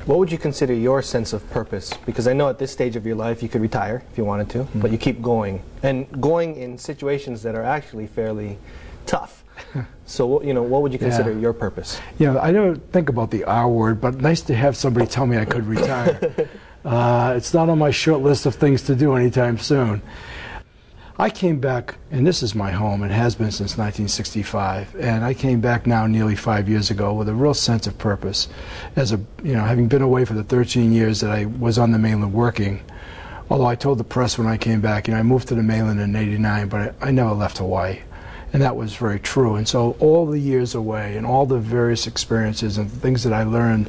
What 0.06 0.18
would 0.18 0.30
you 0.30 0.38
consider 0.38 0.72
your 0.72 1.02
sense 1.02 1.32
of 1.32 1.48
purpose? 1.50 1.92
Because 2.06 2.28
I 2.28 2.32
know 2.32 2.48
at 2.48 2.60
this 2.60 2.70
stage 2.70 2.94
of 2.94 3.04
your 3.04 3.16
life 3.16 3.42
you 3.42 3.48
could 3.48 3.60
retire 3.60 4.04
if 4.10 4.16
you 4.16 4.24
wanted 4.24 4.48
to, 4.50 4.58
mm-hmm. 4.58 4.80
but 4.80 4.92
you 4.92 4.98
keep 4.98 5.20
going. 5.20 5.62
And 5.82 6.08
going 6.22 6.54
in 6.56 6.78
situations 6.78 7.42
that 7.42 7.56
are 7.56 7.64
actually 7.64 8.06
fairly 8.06 8.58
tough. 9.06 9.42
So, 10.08 10.40
you 10.40 10.54
know, 10.54 10.62
what 10.62 10.82
would 10.82 10.92
you 10.92 11.00
consider 11.00 11.32
yeah. 11.32 11.40
your 11.40 11.52
purpose? 11.52 12.00
Yeah, 12.16 12.38
I 12.40 12.52
don't 12.52 12.78
think 12.92 13.08
about 13.08 13.32
the 13.32 13.42
R 13.42 13.68
word, 13.68 14.00
but 14.00 14.20
nice 14.20 14.40
to 14.42 14.54
have 14.54 14.76
somebody 14.76 15.04
tell 15.08 15.26
me 15.26 15.36
I 15.36 15.44
could 15.44 15.66
retire. 15.66 16.48
Uh, 16.86 17.34
it's 17.36 17.52
not 17.52 17.68
on 17.68 17.76
my 17.80 17.90
short 17.90 18.22
list 18.22 18.46
of 18.46 18.54
things 18.54 18.80
to 18.82 18.94
do 18.94 19.14
anytime 19.16 19.58
soon. 19.58 20.00
I 21.18 21.30
came 21.30 21.58
back, 21.58 21.96
and 22.12 22.24
this 22.24 22.44
is 22.44 22.54
my 22.54 22.70
home, 22.70 23.02
it 23.02 23.10
has 23.10 23.34
been 23.34 23.50
since 23.50 23.76
1965. 23.76 24.94
And 24.94 25.24
I 25.24 25.34
came 25.34 25.60
back 25.60 25.84
now 25.84 26.06
nearly 26.06 26.36
five 26.36 26.68
years 26.68 26.90
ago 26.90 27.12
with 27.12 27.28
a 27.28 27.34
real 27.34 27.54
sense 27.54 27.88
of 27.88 27.98
purpose. 27.98 28.46
As 28.94 29.10
a, 29.12 29.16
you 29.42 29.54
know, 29.54 29.64
having 29.64 29.88
been 29.88 30.02
away 30.02 30.24
for 30.24 30.34
the 30.34 30.44
13 30.44 30.92
years 30.92 31.20
that 31.22 31.32
I 31.32 31.46
was 31.46 31.76
on 31.76 31.90
the 31.90 31.98
mainland 31.98 32.32
working, 32.32 32.84
although 33.50 33.66
I 33.66 33.74
told 33.74 33.98
the 33.98 34.04
press 34.04 34.38
when 34.38 34.46
I 34.46 34.56
came 34.56 34.80
back, 34.80 35.08
you 35.08 35.14
know, 35.14 35.18
I 35.18 35.24
moved 35.24 35.48
to 35.48 35.56
the 35.56 35.64
mainland 35.64 35.98
in 35.98 36.14
'89, 36.14 36.68
but 36.68 36.94
I, 37.02 37.08
I 37.08 37.10
never 37.10 37.32
left 37.32 37.58
Hawaii 37.58 37.98
and 38.56 38.62
that 38.62 38.74
was 38.74 38.96
very 38.96 39.20
true. 39.20 39.54
And 39.56 39.68
so 39.68 39.96
all 40.00 40.24
the 40.24 40.38
years 40.38 40.74
away 40.74 41.18
and 41.18 41.26
all 41.26 41.44
the 41.44 41.58
various 41.58 42.06
experiences 42.06 42.78
and 42.78 42.90
things 42.90 43.22
that 43.24 43.32
I 43.34 43.42
learned 43.42 43.88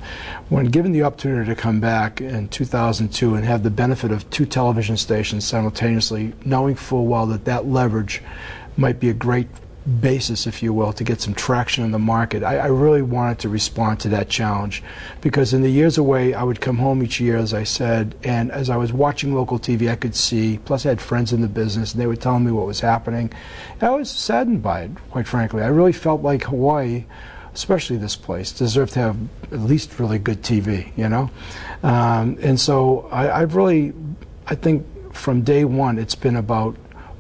when 0.50 0.66
given 0.66 0.92
the 0.92 1.04
opportunity 1.04 1.50
to 1.50 1.56
come 1.56 1.80
back 1.80 2.20
in 2.20 2.50
2002 2.50 3.36
and 3.36 3.46
have 3.46 3.64
the 3.64 3.70
benefit 3.70 4.12
of 4.12 4.30
two 4.30 4.46
television 4.46 4.98
stations 4.98 5.48
simultaneously, 5.48 6.34
knowing 6.44 6.76
full 6.76 7.08
well 7.08 7.26
that 7.28 7.46
that 7.46 7.66
leverage 7.66 8.22
might 8.76 9.00
be 9.00 9.10
a 9.10 9.14
great 9.14 9.48
basis, 9.88 10.46
if 10.46 10.62
you 10.62 10.74
will, 10.74 10.92
to 10.94 11.04
get 11.04 11.22
some 11.22 11.34
traction 11.34 11.84
in 11.84 11.92
the 11.92 12.00
market. 12.00 12.44
I, 12.44 12.58
I, 12.58 12.68
really 12.68 13.02
wanted 13.02 13.40
to 13.40 13.50
respond 13.50 14.02
to 14.02 14.10
that 14.10 14.28
challenge 14.28 14.84
because 15.22 15.54
in 15.54 15.62
the 15.62 15.70
years 15.70 15.98
away, 15.98 16.34
I 16.34 16.44
would 16.44 16.60
come 16.60 16.78
home 16.78 17.02
each 17.02 17.22
year, 17.22 17.38
as 17.38 17.54
I 17.54 17.64
said, 17.64 18.14
and 18.24 18.52
as 18.52 18.70
I 18.70 18.76
was 18.76 18.92
watching 18.92 19.34
local 19.34 19.60
TV, 19.60 19.90
I 19.90 19.96
could 19.96 20.16
see, 20.16 20.60
plus 20.66 20.86
I 20.86 20.90
had 20.90 21.00
friends 21.00 21.32
in 21.32 21.42
the 21.42 21.48
business, 21.48 21.94
and 21.94 22.02
they 22.02 22.08
would 22.08 22.22
tell 22.22 22.38
me 22.38 22.52
what 22.52 22.66
was 22.66 22.82
happening. 22.82 23.32
And 23.80 23.84
I 23.84 23.92
was 23.92 24.10
saddened 24.10 24.62
by 24.62 24.82
it, 24.82 24.92
quite 25.10 25.28
frankly. 25.28 25.64
I 25.64 25.68
really 25.68 25.94
felt 25.94 26.22
like 26.22 26.44
Hawaii 26.44 27.06
especially 27.54 27.98
this 27.98 28.16
place, 28.16 28.52
deserved 28.52 28.94
to 28.94 29.00
have 29.00 29.18
at 29.52 29.62
least 29.62 29.98
really 29.98 30.20
good 30.20 30.44
TV, 30.44 30.96
you 30.96 31.10
know? 31.10 31.28
Um, 31.82 32.38
and 32.40 32.60
so 32.60 33.10
I, 33.12 33.42
I've 33.42 33.56
really, 33.56 33.94
I 34.46 34.54
think 34.54 34.86
from 35.12 35.42
day 35.42 35.66
one, 35.66 35.98
it's 35.98 36.14
been 36.14 36.36
about 36.36 36.76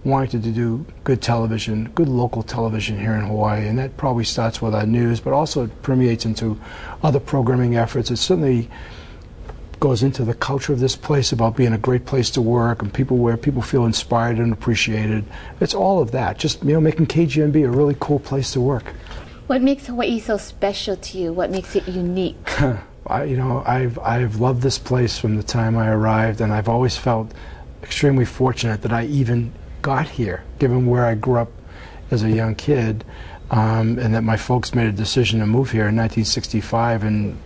wanting 0.07 0.41
to 0.41 0.51
do 0.51 0.85
good 1.03 1.21
television, 1.21 1.89
good 1.95 2.07
local 2.07 2.43
television 2.43 2.99
here 2.99 3.13
in 3.13 3.25
Hawaii, 3.25 3.67
and 3.67 3.77
that 3.77 3.97
probably 3.97 4.23
starts 4.23 4.61
with 4.61 4.73
our 4.73 4.85
news, 4.85 5.19
but 5.19 5.33
also 5.33 5.65
it 5.65 5.81
permeates 5.81 6.25
into 6.25 6.59
other 7.03 7.19
programming 7.19 7.75
efforts. 7.75 8.09
It 8.09 8.17
certainly 8.17 8.69
goes 9.79 10.01
into 10.01 10.25
the 10.25 10.33
culture 10.33 10.73
of 10.73 10.79
this 10.79 10.95
place 10.95 11.31
about 11.31 11.55
being 11.55 11.73
a 11.73 11.77
great 11.77 12.05
place 12.05 12.31
to 12.31 12.41
work 12.41 12.81
and 12.81 12.91
people 12.91 13.17
where 13.17 13.37
people 13.37 13.61
feel 13.61 13.85
inspired 13.85 14.37
and 14.39 14.51
appreciated. 14.51 15.23
It's 15.59 15.73
all 15.73 16.01
of 16.01 16.11
that. 16.11 16.39
Just 16.39 16.63
you 16.63 16.73
know, 16.73 16.81
making 16.81 17.07
KGMB 17.07 17.65
a 17.65 17.69
really 17.69 17.95
cool 17.99 18.19
place 18.19 18.53
to 18.53 18.61
work. 18.61 18.85
What 19.47 19.61
makes 19.61 19.87
Hawaii 19.87 20.19
so 20.19 20.37
special 20.37 20.97
to 20.97 21.17
you? 21.17 21.31
What 21.31 21.51
makes 21.51 21.75
it 21.75 21.87
unique? 21.87 22.35
I, 23.07 23.23
you 23.23 23.37
know, 23.37 23.63
I've 23.65 23.97
I've 23.99 24.41
loved 24.41 24.61
this 24.61 24.77
place 24.77 25.17
from 25.17 25.37
the 25.37 25.43
time 25.43 25.77
I 25.77 25.87
arrived, 25.87 26.41
and 26.41 26.51
I've 26.51 26.67
always 26.67 26.97
felt 26.97 27.33
extremely 27.81 28.25
fortunate 28.25 28.81
that 28.81 28.91
I 28.91 29.05
even 29.05 29.53
got 29.81 30.07
here, 30.09 30.43
given 30.59 30.85
where 30.87 31.05
I 31.05 31.15
grew 31.15 31.37
up 31.37 31.51
as 32.11 32.23
a 32.23 32.29
young 32.29 32.55
kid, 32.55 33.03
um, 33.51 33.97
and 33.99 34.13
that 34.13 34.23
my 34.23 34.37
folks 34.37 34.73
made 34.73 34.87
a 34.87 34.91
decision 34.91 35.39
to 35.39 35.45
move 35.45 35.71
here 35.71 35.87
in 35.87 35.95
1965. 35.95 37.03
And 37.03 37.39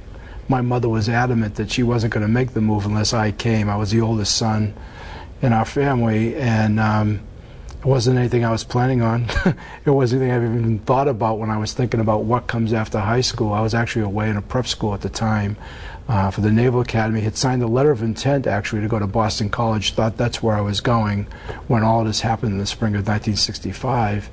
my 0.48 0.62
mother 0.62 0.90
was 0.90 1.10
adamant 1.10 1.56
that 1.56 1.72
she 1.72 1.84
wasn't 1.84 2.14
going 2.14 2.26
to 2.26 2.32
make 2.32 2.54
the 2.54 2.62
move 2.62 2.86
unless 2.86 3.14
I 3.14 3.32
came. 3.32 3.70
I 3.70 3.76
was 3.76 3.92
the 3.92 4.02
oldest 4.02 4.36
son 4.36 4.74
in 5.42 5.54
our 5.54 5.66
family, 5.66 6.36
and 6.36 6.80
um, 6.80 7.22
it 7.80 7.86
wasn't 7.86 8.20
anything 8.20 8.46
I 8.46 8.52
was 8.52 8.64
planning 8.64 9.02
on. 9.02 9.28
it 9.86 9.90
wasn't 9.90 10.22
anything 10.22 10.36
I've 10.36 10.56
even 10.56 10.80
thought 10.80 11.08
about 11.08 11.40
when 11.40 11.50
I 11.50 11.58
was 11.58 11.74
thinking 11.74 12.00
about 12.00 12.24
what 12.24 12.48
comes 12.48 12.74
after 12.74 13.00
high 13.00 13.22
school. 13.22 13.54
I 13.54 13.62
was 13.62 13.74
actually 13.74 14.04
away 14.04 14.30
in 14.30 14.38
a 14.38 14.42
prep 14.42 14.68
school 14.68 14.94
at 14.94 15.02
the 15.02 15.10
time 15.10 15.58
uh, 16.12 16.30
for 16.30 16.42
the 16.42 16.52
Naval 16.52 16.82
Academy. 16.82 17.22
Had 17.22 17.38
signed 17.38 17.64
a 17.64 17.68
letter 17.68 17.90
of 17.90 18.04
intent 18.04 18.46
actually 18.46 18.82
to 18.82 18.90
go 18.90 19.00
to 19.00 19.08
Boston 19.08 19.50
College. 19.50 19.94
Thought 19.94 20.18
that's 20.18 20.44
where 20.44 20.56
I 20.56 20.62
was 20.62 20.82
going 20.82 21.26
when 21.68 21.84
all 21.84 22.04
this 22.04 22.20
happened 22.20 22.52
in 22.52 22.58
the 22.58 22.66
spring 22.66 22.96
of 22.96 23.08
1965. 23.08 24.30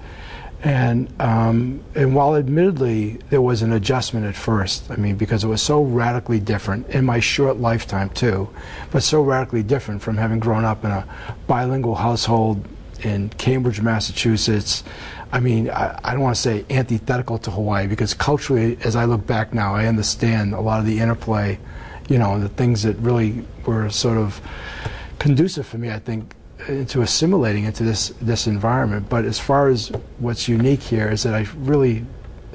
And 0.64 1.08
um, 1.20 1.85
and 1.94 2.16
while 2.16 2.35
admittedly 2.35 3.20
there 3.30 3.40
was 3.40 3.62
an 3.62 3.73
adjustment 3.73 4.26
at 4.26 4.35
first, 4.35 4.90
I 4.90 4.97
mean 4.97 5.14
because 5.14 5.44
it 5.44 5.47
was 5.47 5.62
so 5.62 5.80
radically 5.80 6.40
different 6.40 6.88
in 6.88 7.04
my 7.04 7.20
short 7.20 7.58
lifetime 7.58 8.11
too, 8.11 8.50
but 8.90 9.04
so 9.04 9.23
radically 9.23 9.62
different 9.62 10.02
from 10.02 10.16
having 10.16 10.40
grown 10.40 10.64
up 10.64 10.85
in 10.85 10.90
a 10.90 11.06
bilingual 11.47 11.94
household 11.94 12.66
in 13.04 13.28
Cambridge, 13.28 13.80
Massachusetts. 13.80 14.82
I 15.30 15.40
mean, 15.40 15.68
I, 15.70 15.99
I 16.02 16.12
don't 16.12 16.23
want 16.23 16.37
to 16.37 16.40
say 16.40 16.64
antithetical 16.70 17.38
to 17.38 17.50
Hawaii 17.50 17.87
because 17.87 18.14
culturally, 18.14 18.78
as 18.82 18.97
I 18.97 19.04
look 19.04 19.26
back 19.26 19.52
now, 19.52 19.75
I 19.75 19.87
understand 19.87 20.54
a 20.54 20.61
lot 20.61 20.80
of 20.80 20.87
the 20.87 21.00
interplay, 21.00 21.58
you 22.08 22.18
know, 22.18 22.40
the 22.40 22.49
things 22.49 22.82
that 22.85 22.97
really 22.97 23.44
were 23.66 23.90
sort 23.90 24.16
of 24.16 24.40
conducive 25.18 25.66
for 25.66 25.78
me, 25.78 25.90
I 25.90 25.99
think, 25.99 26.35
into 26.66 27.02
assimilating 27.02 27.64
into 27.64 27.85
this 27.85 28.08
this 28.20 28.47
environment. 28.47 29.08
But 29.08 29.25
as 29.25 29.38
far 29.38 29.68
as 29.68 29.88
what's 30.18 30.49
unique 30.49 30.82
here 30.82 31.08
is 31.08 31.23
that 31.23 31.35
I 31.35 31.47
really 31.56 32.04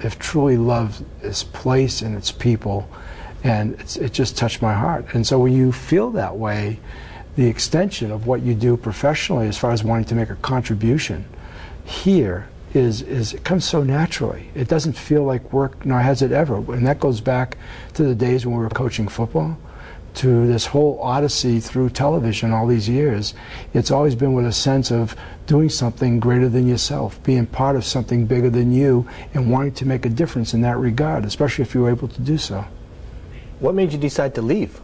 have 0.01 0.20
truly 0.20 0.58
loved 0.58 1.06
this 1.22 1.44
place 1.44 2.01
and 2.01 2.15
its 2.18 2.32
people, 2.32 2.89
and 3.44 3.80
it 4.00 4.13
just 4.13 4.36
touched 4.36 4.62
my 4.62 4.74
heart. 4.74 5.06
And 5.13 5.25
so 5.25 5.38
when 5.39 5.53
you 5.53 5.72
feel 5.72 6.10
that 6.12 6.38
way, 6.38 6.80
the 7.36 7.48
extension 7.48 8.12
of 8.12 8.25
what 8.25 8.42
you 8.42 8.56
do 8.56 8.77
professionally, 8.77 9.48
as 9.48 9.58
far 9.58 9.72
as 9.72 9.84
wanting 9.84 10.06
to 10.06 10.15
make 10.15 10.30
a 10.30 10.36
contribution, 10.36 11.25
here 11.86 12.48
is 12.74 13.01
is 13.01 13.34
it 13.34 13.44
comes 13.44 13.65
so 13.65 13.84
naturally. 13.84 14.50
It 14.56 14.68
doesn't 14.68 14.94
feel 14.94 15.24
like 15.24 15.53
work, 15.53 15.86
nor 15.86 16.00
has 16.00 16.22
it 16.22 16.32
ever. 16.32 16.58
And 16.58 16.86
that 16.88 17.00
goes 17.00 17.22
back 17.22 17.58
to 17.94 18.03
the 18.03 18.15
days 18.15 18.46
when 18.46 18.56
we 18.56 18.63
were 18.63 18.70
coaching 18.70 19.08
football 19.08 19.58
to 20.15 20.48
this 20.48 20.68
whole 20.68 21.00
odyssey 21.01 21.60
through 21.60 21.89
television 21.89 22.51
all 22.51 22.68
these 22.68 22.88
years, 22.88 23.34
it's 23.74 23.92
always 23.92 24.15
been 24.15 24.34
with 24.34 24.46
a 24.46 24.51
sense 24.51 24.92
of 24.92 25.15
doing 25.48 25.70
something 25.70 26.20
greater 26.20 26.48
than 26.48 26.68
yourself, 26.68 27.22
being 27.24 27.46
part 27.46 27.75
of 27.75 27.84
something 27.84 28.25
bigger 28.25 28.50
than 28.50 28.72
you, 28.72 29.08
and 29.34 29.51
wanting 29.51 29.74
to 29.74 29.86
make 29.86 30.06
a 30.06 30.10
difference 30.10 30.53
in 30.53 30.62
that 30.62 30.77
regard, 30.77 31.25
especially 31.25 31.63
if 31.63 31.74
you 31.74 31.82
were 31.82 31.89
able 31.89 32.08
to 32.08 32.22
do 32.22 32.38
so. 32.38 32.65
What 33.60 33.75
made 33.75 33.92
you 33.92 34.00
decide 34.00 34.36
to 34.36 34.42
leave? 34.42 34.80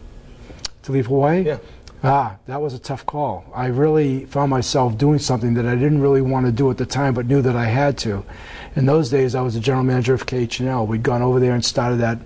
To 0.84 0.92
leave 0.92 1.06
Hawaii? 1.06 1.42
Yeah. 1.42 1.58
Ah, 2.02 2.36
that 2.46 2.62
was 2.62 2.72
a 2.72 2.78
tough 2.78 3.04
call. 3.04 3.44
I 3.54 3.66
really 3.66 4.24
found 4.24 4.48
myself 4.50 4.96
doing 4.96 5.18
something 5.18 5.52
that 5.54 5.66
I 5.66 5.74
didn't 5.74 6.00
really 6.00 6.22
want 6.22 6.46
to 6.46 6.52
do 6.52 6.70
at 6.70 6.78
the 6.78 6.86
time, 6.86 7.12
but 7.12 7.26
knew 7.26 7.42
that 7.42 7.56
I 7.56 7.66
had 7.66 7.98
to. 7.98 8.24
In 8.74 8.86
those 8.86 9.10
days, 9.10 9.34
I 9.34 9.42
was 9.42 9.52
the 9.52 9.60
general 9.60 9.84
manager 9.84 10.14
of 10.14 10.24
KHNL. 10.24 10.86
We'd 10.86 11.02
gone 11.02 11.20
over 11.20 11.38
there 11.38 11.52
and 11.52 11.62
started 11.62 11.96
that 11.96 12.18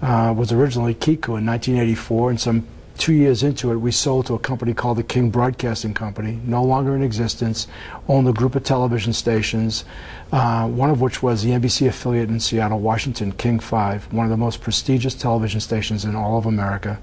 uh, 0.00 0.32
was 0.36 0.52
originally 0.52 0.94
Kiku 0.94 1.36
in 1.36 1.46
1984, 1.46 2.30
and 2.30 2.40
some 2.40 2.66
two 2.98 3.12
years 3.12 3.42
into 3.42 3.72
it, 3.72 3.76
we 3.76 3.90
sold 3.90 4.26
to 4.26 4.34
a 4.34 4.38
company 4.38 4.72
called 4.72 4.98
the 4.98 5.02
King 5.02 5.30
Broadcasting 5.30 5.92
Company, 5.92 6.40
no 6.44 6.62
longer 6.62 6.94
in 6.94 7.02
existence, 7.02 7.66
owned 8.08 8.28
a 8.28 8.32
group 8.32 8.54
of 8.54 8.64
television 8.64 9.12
stations, 9.12 9.84
uh, 10.32 10.68
one 10.68 10.90
of 10.90 11.00
which 11.00 11.22
was 11.22 11.42
the 11.42 11.50
NBC 11.50 11.88
affiliate 11.88 12.28
in 12.28 12.40
Seattle, 12.40 12.80
Washington, 12.80 13.32
King 13.32 13.58
5, 13.58 14.12
one 14.12 14.24
of 14.24 14.30
the 14.30 14.36
most 14.36 14.60
prestigious 14.60 15.14
television 15.14 15.60
stations 15.60 16.04
in 16.04 16.14
all 16.14 16.38
of 16.38 16.46
America. 16.46 16.98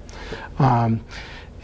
Um, 0.58 1.04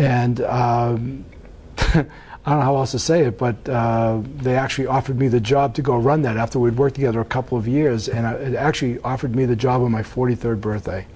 and 0.00 0.40
um, 0.40 1.24
I 1.76 2.52
don't 2.52 2.60
know 2.60 2.64
how 2.64 2.76
else 2.76 2.92
to 2.92 2.98
say 2.98 3.26
it, 3.26 3.36
but 3.36 3.68
uh, 3.68 4.22
they 4.36 4.56
actually 4.56 4.86
offered 4.86 5.18
me 5.18 5.28
the 5.28 5.40
job 5.40 5.74
to 5.74 5.82
go 5.82 5.96
run 5.98 6.22
that 6.22 6.38
after 6.38 6.58
we'd 6.58 6.76
worked 6.76 6.94
together 6.94 7.20
a 7.20 7.24
couple 7.24 7.58
of 7.58 7.68
years, 7.68 8.08
and 8.08 8.26
it 8.40 8.56
actually 8.56 8.98
offered 9.00 9.36
me 9.36 9.44
the 9.44 9.56
job 9.56 9.82
on 9.82 9.92
my 9.92 10.02
43rd 10.02 10.58
birthday. 10.58 11.06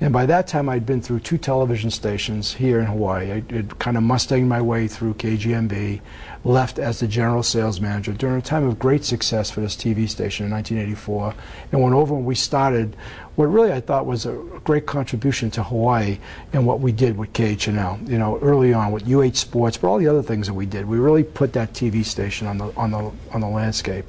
And 0.00 0.12
by 0.12 0.26
that 0.26 0.48
time, 0.48 0.68
I'd 0.68 0.84
been 0.84 1.00
through 1.00 1.20
two 1.20 1.38
television 1.38 1.88
stations 1.90 2.54
here 2.54 2.80
in 2.80 2.86
Hawaii. 2.86 3.30
I 3.30 3.34
had 3.54 3.78
kind 3.78 3.96
of 3.96 4.02
mustanged 4.02 4.48
my 4.48 4.60
way 4.60 4.88
through 4.88 5.14
KGMB, 5.14 6.00
left 6.44 6.78
as 6.78 7.00
the 7.00 7.06
general 7.06 7.42
sales 7.42 7.80
manager 7.80 8.12
during 8.12 8.36
a 8.36 8.42
time 8.42 8.66
of 8.66 8.78
great 8.78 9.04
success 9.04 9.50
for 9.50 9.60
this 9.60 9.76
TV 9.76 10.08
station 10.08 10.46
in 10.46 10.52
1984, 10.52 11.34
and 11.70 11.80
went 11.80 11.94
over 11.94 12.14
and 12.16 12.24
we 12.24 12.34
started 12.34 12.96
what 13.34 13.46
really 13.46 13.72
I 13.72 13.80
thought 13.80 14.04
was 14.04 14.26
a 14.26 14.32
great 14.64 14.84
contribution 14.86 15.50
to 15.52 15.62
Hawaii 15.62 16.18
and 16.52 16.66
what 16.66 16.80
we 16.80 16.92
did 16.92 17.16
with 17.16 17.32
KHNL. 17.32 18.08
You 18.08 18.18
know, 18.18 18.38
early 18.40 18.74
on 18.74 18.92
with 18.92 19.10
UH 19.10 19.34
Sports, 19.34 19.76
but 19.78 19.88
all 19.88 19.98
the 19.98 20.08
other 20.08 20.22
things 20.22 20.48
that 20.48 20.54
we 20.54 20.66
did, 20.66 20.86
we 20.86 20.98
really 20.98 21.24
put 21.24 21.54
that 21.54 21.72
TV 21.72 22.04
station 22.04 22.46
on 22.46 22.58
the 22.58 22.72
on 22.76 22.90
the 22.90 23.10
on 23.32 23.40
the 23.40 23.48
landscape. 23.48 24.04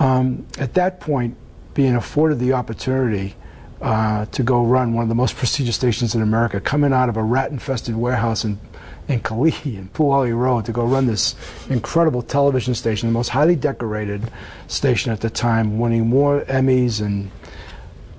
Um, 0.00 0.46
at 0.58 0.74
that 0.74 1.00
point, 1.00 1.36
being 1.74 1.94
afforded 1.94 2.38
the 2.38 2.52
opportunity. 2.52 3.34
Uh, 3.80 4.26
to 4.32 4.42
go 4.42 4.64
run 4.64 4.92
one 4.92 5.04
of 5.04 5.08
the 5.08 5.14
most 5.14 5.36
prestigious 5.36 5.76
stations 5.76 6.12
in 6.12 6.20
America, 6.20 6.60
coming 6.60 6.92
out 6.92 7.08
of 7.08 7.16
a 7.16 7.22
rat-infested 7.22 7.94
warehouse 7.94 8.44
in 8.44 8.58
in 9.08 9.20
Kalihi 9.20 9.78
and 9.78 9.92
Puali 9.92 10.36
Road 10.36 10.66
to 10.66 10.72
go 10.72 10.84
run 10.84 11.06
this 11.06 11.34
incredible 11.70 12.22
television 12.22 12.74
station, 12.74 13.08
the 13.08 13.12
most 13.12 13.28
highly 13.30 13.56
decorated 13.56 14.22
station 14.66 15.10
at 15.12 15.20
the 15.20 15.30
time, 15.30 15.78
winning 15.78 16.06
more 16.06 16.42
Emmys 16.42 17.00
and 17.00 17.30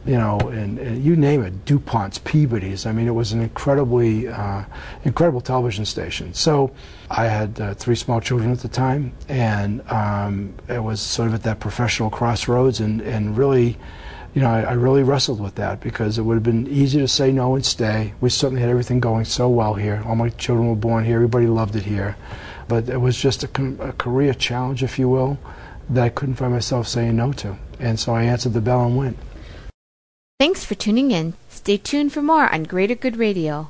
you 0.06 0.18
know, 0.18 0.40
and, 0.40 0.80
and, 0.80 1.04
you 1.04 1.16
name 1.16 1.44
it, 1.44 1.66
DuPont's, 1.66 2.20
Peabody's. 2.20 2.86
I 2.86 2.94
mean, 2.94 3.08
it 3.08 3.12
was 3.12 3.32
an 3.32 3.42
incredibly, 3.42 4.28
uh, 4.28 4.64
incredible 5.04 5.42
television 5.42 5.86
station. 5.86 6.34
So 6.34 6.72
I 7.12 7.26
had 7.26 7.60
uh, 7.60 7.74
three 7.74 7.96
small 7.96 8.22
children 8.22 8.52
at 8.52 8.60
the 8.60 8.70
time, 8.70 9.12
and 9.28 9.82
um, 9.92 10.56
it 10.68 10.82
was 10.82 11.02
sort 11.02 11.28
of 11.28 11.34
at 11.36 11.44
that 11.44 11.60
professional 11.60 12.10
crossroads, 12.10 12.80
and, 12.80 13.02
and 13.02 13.38
really, 13.38 13.78
you 14.34 14.42
know, 14.42 14.50
I, 14.50 14.62
I, 14.62 14.74
really 14.74 15.04
wrestled 15.04 15.42
with 15.42 15.56
that 15.56 15.82
because 15.82 16.18
it 16.18 16.22
would 16.22 16.36
have 16.36 16.44
been 16.44 16.68
easy 16.68 17.00
to 17.00 17.08
say 17.08 17.32
no 17.32 17.56
and 17.56 17.66
stay. 17.66 18.14
We 18.22 18.30
certainly 18.30 18.62
had 18.62 18.70
everything 18.70 19.00
going 19.00 19.26
so 19.26 19.50
well 19.50 19.74
here. 19.74 20.04
All 20.06 20.16
my 20.16 20.30
children 20.30 20.70
were 20.70 20.76
born 20.76 21.06
here. 21.06 21.16
Everybody 21.16 21.48
loved 21.48 21.76
it 21.76 21.84
here. 21.84 22.16
But 22.68 22.90
it 22.90 23.02
was 23.02 23.18
just 23.20 23.44
a, 23.44 23.48
a 23.80 23.94
career 23.94 24.34
challenge, 24.34 24.84
if 24.84 25.00
you 25.00 25.10
will, 25.10 25.40
that 25.90 26.04
I 26.04 26.10
couldn't 26.10 26.36
find 26.36 26.54
myself 26.54 26.88
saying 26.88 27.16
no 27.16 27.34
to. 27.34 27.58
And 27.80 28.00
so 28.00 28.14
I 28.14 28.24
answered 28.24 28.54
the 28.54 28.62
bell 28.62 28.86
and 28.86 28.96
went. 28.96 29.18
Thanks 30.40 30.64
for 30.64 30.76
tuning 30.76 31.12
in. 31.12 31.34
Stay 31.50 31.78
tuned 31.78 32.14
for 32.14 32.22
more 32.22 32.54
on 32.54 32.64
Greater 32.64 32.96
Good 32.96 33.18
Radio. 33.18 33.70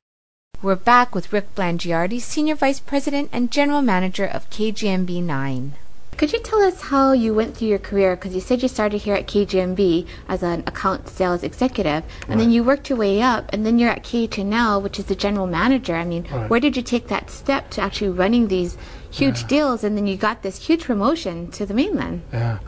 We're 0.61 0.75
back 0.75 1.15
with 1.15 1.33
Rick 1.33 1.55
Blangiardi, 1.55 2.21
Senior 2.21 2.53
Vice 2.55 2.79
President 2.79 3.29
and 3.31 3.49
General 3.51 3.81
Manager 3.81 4.25
of 4.25 4.47
KGMB 4.51 5.23
9. 5.23 5.73
Could 6.17 6.33
you 6.33 6.39
tell 6.39 6.61
us 6.61 6.81
how 6.81 7.13
you 7.13 7.33
went 7.33 7.57
through 7.57 7.69
your 7.69 7.79
career? 7.79 8.15
Because 8.15 8.35
you 8.35 8.41
said 8.41 8.61
you 8.61 8.67
started 8.67 9.01
here 9.01 9.15
at 9.15 9.25
KGMB 9.25 10.05
as 10.27 10.43
an 10.43 10.59
account 10.67 11.09
sales 11.09 11.41
executive, 11.41 12.03
and 12.27 12.39
then 12.39 12.51
you 12.51 12.63
worked 12.63 12.89
your 12.89 12.99
way 12.99 13.23
up, 13.23 13.49
and 13.51 13.65
then 13.65 13.79
you're 13.79 13.89
at 13.89 14.03
KHNL, 14.03 14.83
which 14.83 14.99
is 14.99 15.05
the 15.05 15.15
general 15.15 15.47
manager. 15.47 15.95
I 15.95 16.05
mean, 16.05 16.27
Right. 16.31 16.47
where 16.47 16.59
did 16.59 16.77
you 16.77 16.83
take 16.83 17.07
that 17.07 17.31
step 17.31 17.71
to 17.71 17.81
actually 17.81 18.11
running 18.11 18.47
these 18.49 18.77
huge 19.09 19.47
deals, 19.47 19.83
and 19.83 19.97
then 19.97 20.05
you 20.05 20.15
got 20.15 20.43
this 20.43 20.67
huge 20.67 20.83
promotion 20.83 21.49
to 21.51 21.65
the 21.65 21.73
mainland? 21.73 22.21
Yeah. 22.31 22.59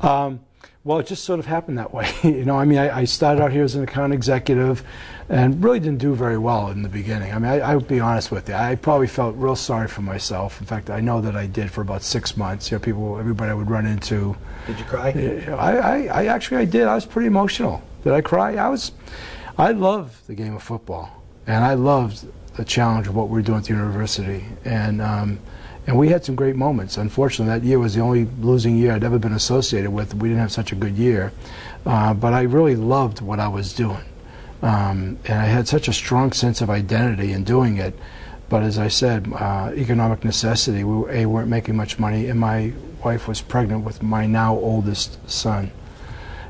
Um, 0.00 0.40
well, 0.82 0.98
it 0.98 1.06
just 1.06 1.22
sort 1.24 1.38
of 1.38 1.46
happened 1.46 1.78
that 1.78 1.94
way. 1.94 2.10
you 2.24 2.44
know, 2.44 2.58
I 2.58 2.64
mean, 2.64 2.78
I, 2.78 3.00
I 3.00 3.04
started 3.04 3.40
out 3.40 3.52
here 3.52 3.62
as 3.62 3.76
an 3.76 3.84
account 3.84 4.12
executive 4.12 4.82
and 5.28 5.62
really 5.62 5.78
didn't 5.78 5.98
do 5.98 6.14
very 6.14 6.38
well 6.38 6.70
in 6.70 6.82
the 6.82 6.88
beginning. 6.88 7.32
I 7.32 7.38
mean, 7.38 7.50
I, 7.60 7.76
would 7.76 7.86
be 7.86 8.00
honest 8.00 8.30
with 8.30 8.48
you. 8.48 8.54
I 8.54 8.74
probably 8.76 9.06
felt 9.06 9.36
real 9.36 9.56
sorry 9.56 9.86
for 9.86 10.00
myself. 10.00 10.60
In 10.60 10.66
fact, 10.66 10.88
I 10.88 11.00
know 11.00 11.20
that 11.20 11.36
I 11.36 11.46
did 11.46 11.70
for 11.70 11.82
about 11.82 12.02
six 12.02 12.36
months. 12.36 12.70
You 12.70 12.78
know, 12.78 12.82
people, 12.82 13.18
everybody 13.18 13.50
I 13.50 13.54
would 13.54 13.68
run 13.68 13.84
into. 13.84 14.36
Did 14.66 14.78
you 14.78 14.84
cry? 14.86 15.10
I, 15.48 15.76
I, 15.76 16.22
I 16.22 16.26
actually 16.26 16.58
I 16.58 16.64
did. 16.64 16.86
I 16.86 16.94
was 16.94 17.04
pretty 17.04 17.26
emotional. 17.26 17.82
Did 18.04 18.12
I 18.12 18.20
cry? 18.20 18.54
I 18.54 18.68
was. 18.68 18.92
I 19.58 19.72
love 19.72 20.22
the 20.26 20.34
game 20.34 20.54
of 20.54 20.62
football, 20.62 21.22
and 21.46 21.64
I 21.64 21.74
loved 21.74 22.26
the 22.56 22.64
challenge 22.64 23.06
of 23.06 23.14
what 23.14 23.28
we 23.28 23.34
were 23.34 23.42
doing 23.42 23.58
at 23.58 23.64
the 23.64 23.74
university, 23.74 24.44
and 24.64 25.02
um, 25.02 25.40
and 25.86 25.98
we 25.98 26.08
had 26.08 26.24
some 26.24 26.34
great 26.34 26.54
moments. 26.54 26.96
Unfortunately, 26.96 27.58
that 27.58 27.66
year 27.66 27.78
was 27.78 27.94
the 27.94 28.00
only 28.00 28.26
losing 28.40 28.76
year 28.76 28.92
I'd 28.92 29.04
ever 29.04 29.18
been 29.18 29.32
associated 29.32 29.90
with. 29.90 30.14
We 30.14 30.28
didn't 30.28 30.40
have 30.40 30.52
such 30.52 30.72
a 30.72 30.74
good 30.74 30.96
year, 30.96 31.32
uh, 31.86 32.14
but 32.14 32.32
I 32.32 32.42
really 32.42 32.76
loved 32.76 33.20
what 33.20 33.40
I 33.40 33.48
was 33.48 33.72
doing, 33.72 34.04
um, 34.62 35.18
and 35.24 35.38
I 35.38 35.44
had 35.44 35.68
such 35.68 35.88
a 35.88 35.92
strong 35.92 36.32
sense 36.32 36.60
of 36.60 36.70
identity 36.70 37.32
in 37.32 37.44
doing 37.44 37.78
it. 37.78 37.94
But 38.48 38.62
as 38.62 38.78
I 38.78 38.88
said, 38.88 39.30
uh, 39.34 39.72
economic 39.74 40.24
necessity. 40.24 40.82
We 40.82 40.96
were, 40.96 41.10
a 41.10 41.26
weren't 41.26 41.48
making 41.48 41.76
much 41.76 41.98
money, 41.98 42.28
and 42.28 42.40
my 42.40 42.72
wife 43.04 43.28
was 43.28 43.40
pregnant 43.42 43.84
with 43.84 44.02
my 44.02 44.26
now 44.26 44.54
oldest 44.56 45.18
son 45.30 45.70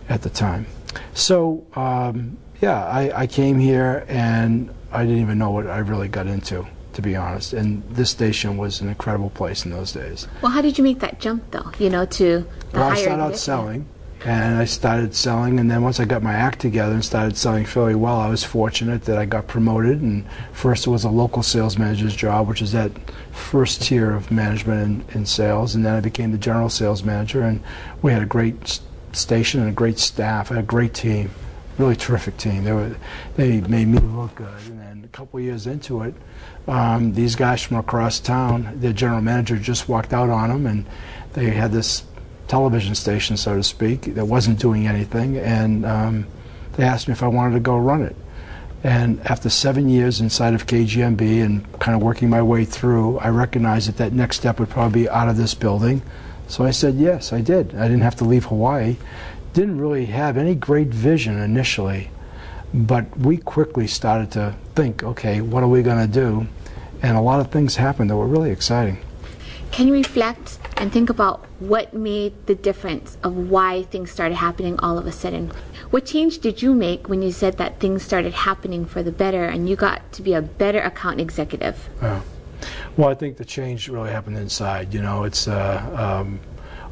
at 0.08 0.22
the 0.22 0.30
time. 0.30 0.66
So 1.12 1.66
um, 1.74 2.38
yeah, 2.60 2.84
I, 2.84 3.22
I 3.22 3.26
came 3.26 3.58
here 3.58 4.04
and 4.08 4.70
I 4.90 5.04
didn't 5.04 5.20
even 5.20 5.38
know 5.38 5.50
what 5.50 5.66
I 5.66 5.78
really 5.78 6.08
got 6.08 6.26
into, 6.26 6.66
to 6.94 7.02
be 7.02 7.14
honest. 7.14 7.52
And 7.52 7.82
this 7.90 8.10
station 8.10 8.56
was 8.56 8.80
an 8.80 8.88
incredible 8.88 9.30
place 9.30 9.64
in 9.64 9.70
those 9.70 9.92
days. 9.92 10.26
Well, 10.42 10.50
how 10.50 10.62
did 10.62 10.78
you 10.78 10.84
make 10.84 11.00
that 11.00 11.20
jump, 11.20 11.50
though? 11.50 11.70
You 11.78 11.90
know, 11.90 12.04
to 12.06 12.46
the 12.72 12.78
Well, 12.78 12.90
I 12.90 12.96
started 12.96 13.22
out 13.22 13.36
selling, 13.36 13.86
and 14.24 14.58
I 14.58 14.64
started 14.64 15.14
selling, 15.14 15.60
and 15.60 15.70
then 15.70 15.82
once 15.82 16.00
I 16.00 16.04
got 16.04 16.22
my 16.22 16.34
act 16.34 16.60
together 16.60 16.92
and 16.92 17.04
started 17.04 17.36
selling 17.36 17.64
fairly 17.64 17.94
well, 17.94 18.16
I 18.18 18.28
was 18.28 18.42
fortunate 18.42 19.04
that 19.04 19.16
I 19.16 19.24
got 19.24 19.46
promoted. 19.46 20.00
And 20.02 20.24
first, 20.52 20.86
it 20.86 20.90
was 20.90 21.04
a 21.04 21.10
local 21.10 21.42
sales 21.42 21.78
manager's 21.78 22.16
job, 22.16 22.48
which 22.48 22.60
is 22.60 22.72
that 22.72 22.90
first 23.32 23.82
tier 23.82 24.12
of 24.12 24.30
management 24.30 25.06
in, 25.10 25.20
in 25.20 25.26
sales, 25.26 25.74
and 25.74 25.86
then 25.86 25.94
I 25.94 26.00
became 26.00 26.32
the 26.32 26.38
general 26.38 26.68
sales 26.68 27.04
manager, 27.04 27.42
and 27.42 27.62
we 28.02 28.12
had 28.12 28.22
a 28.22 28.26
great 28.26 28.80
station 29.12 29.60
and 29.60 29.68
a 29.68 29.72
great 29.72 29.98
staff, 29.98 30.50
and 30.50 30.58
a 30.58 30.64
great 30.64 30.94
team, 30.94 31.30
really 31.78 31.96
terrific 31.96 32.36
team. 32.36 32.64
They 32.64 32.72
were, 32.72 32.96
they 33.36 33.60
made 33.60 33.86
me 33.86 34.00
look 34.00 34.34
good, 34.34 34.60
and 34.66 34.80
then 34.80 35.04
a 35.04 35.16
couple 35.16 35.38
years 35.38 35.66
into 35.66 36.02
it. 36.02 36.14
Um, 36.66 37.14
these 37.14 37.36
guys 37.36 37.62
from 37.62 37.78
across 37.78 38.18
town, 38.18 38.72
their 38.80 38.92
general 38.92 39.22
manager 39.22 39.56
just 39.56 39.88
walked 39.88 40.12
out 40.12 40.28
on 40.28 40.50
them, 40.50 40.66
and 40.66 40.86
they 41.32 41.50
had 41.50 41.72
this 41.72 42.02
television 42.48 42.94
station, 42.94 43.36
so 43.36 43.56
to 43.56 43.62
speak, 43.62 44.14
that 44.14 44.26
wasn't 44.26 44.58
doing 44.58 44.86
anything, 44.86 45.36
and 45.36 45.84
um, 45.86 46.26
they 46.72 46.84
asked 46.84 47.08
me 47.08 47.12
if 47.12 47.22
I 47.22 47.28
wanted 47.28 47.54
to 47.54 47.60
go 47.60 47.76
run 47.76 48.02
it. 48.02 48.16
And 48.84 49.20
after 49.26 49.50
seven 49.50 49.88
years 49.88 50.20
inside 50.20 50.54
of 50.54 50.66
KGMB 50.66 51.44
and 51.44 51.80
kind 51.80 51.96
of 51.96 52.02
working 52.02 52.30
my 52.30 52.42
way 52.42 52.64
through, 52.64 53.18
I 53.18 53.28
recognized 53.28 53.88
that 53.88 53.96
that 53.96 54.12
next 54.12 54.36
step 54.36 54.60
would 54.60 54.70
probably 54.70 55.02
be 55.02 55.08
out 55.08 55.28
of 55.28 55.36
this 55.36 55.54
building. 55.54 56.02
So 56.46 56.64
I 56.64 56.70
said 56.70 56.94
yes, 56.94 57.32
I 57.32 57.40
did. 57.40 57.74
I 57.74 57.88
didn't 57.88 58.02
have 58.02 58.16
to 58.16 58.24
leave 58.24 58.46
Hawaii. 58.46 58.96
Didn't 59.52 59.80
really 59.80 60.06
have 60.06 60.36
any 60.36 60.54
great 60.54 60.88
vision 60.88 61.38
initially, 61.38 62.10
but 62.72 63.18
we 63.18 63.38
quickly 63.38 63.88
started 63.88 64.30
to 64.32 64.54
think, 64.74 65.02
okay, 65.02 65.40
what 65.40 65.64
are 65.64 65.68
we 65.68 65.82
going 65.82 66.06
to 66.06 66.12
do? 66.12 66.46
And 67.02 67.16
a 67.16 67.20
lot 67.20 67.40
of 67.40 67.50
things 67.50 67.76
happened 67.76 68.10
that 68.10 68.16
were 68.16 68.26
really 68.26 68.50
exciting. 68.50 68.98
Can 69.70 69.86
you 69.86 69.92
reflect 69.92 70.58
and 70.76 70.92
think 70.92 71.10
about 71.10 71.44
what 71.60 71.94
made 71.94 72.46
the 72.46 72.54
difference 72.54 73.16
of 73.22 73.36
why 73.36 73.84
things 73.84 74.10
started 74.10 74.34
happening 74.34 74.78
all 74.80 74.98
of 74.98 75.06
a 75.06 75.12
sudden? 75.12 75.52
What 75.90 76.06
change 76.06 76.38
did 76.38 76.62
you 76.62 76.74
make 76.74 77.08
when 77.08 77.22
you 77.22 77.32
said 77.32 77.58
that 77.58 77.80
things 77.80 78.02
started 78.02 78.32
happening 78.32 78.84
for 78.84 79.02
the 79.02 79.12
better 79.12 79.44
and 79.44 79.68
you 79.68 79.76
got 79.76 80.12
to 80.12 80.22
be 80.22 80.34
a 80.34 80.42
better 80.42 80.80
account 80.80 81.20
executive? 81.20 81.88
Yeah. 82.02 82.22
Well, 82.96 83.08
I 83.08 83.14
think 83.14 83.36
the 83.36 83.44
change 83.44 83.88
really 83.88 84.10
happened 84.10 84.36
inside. 84.36 84.92
You 84.92 85.02
know, 85.02 85.24
it's 85.24 85.46
uh, 85.46 86.20
um, 86.20 86.40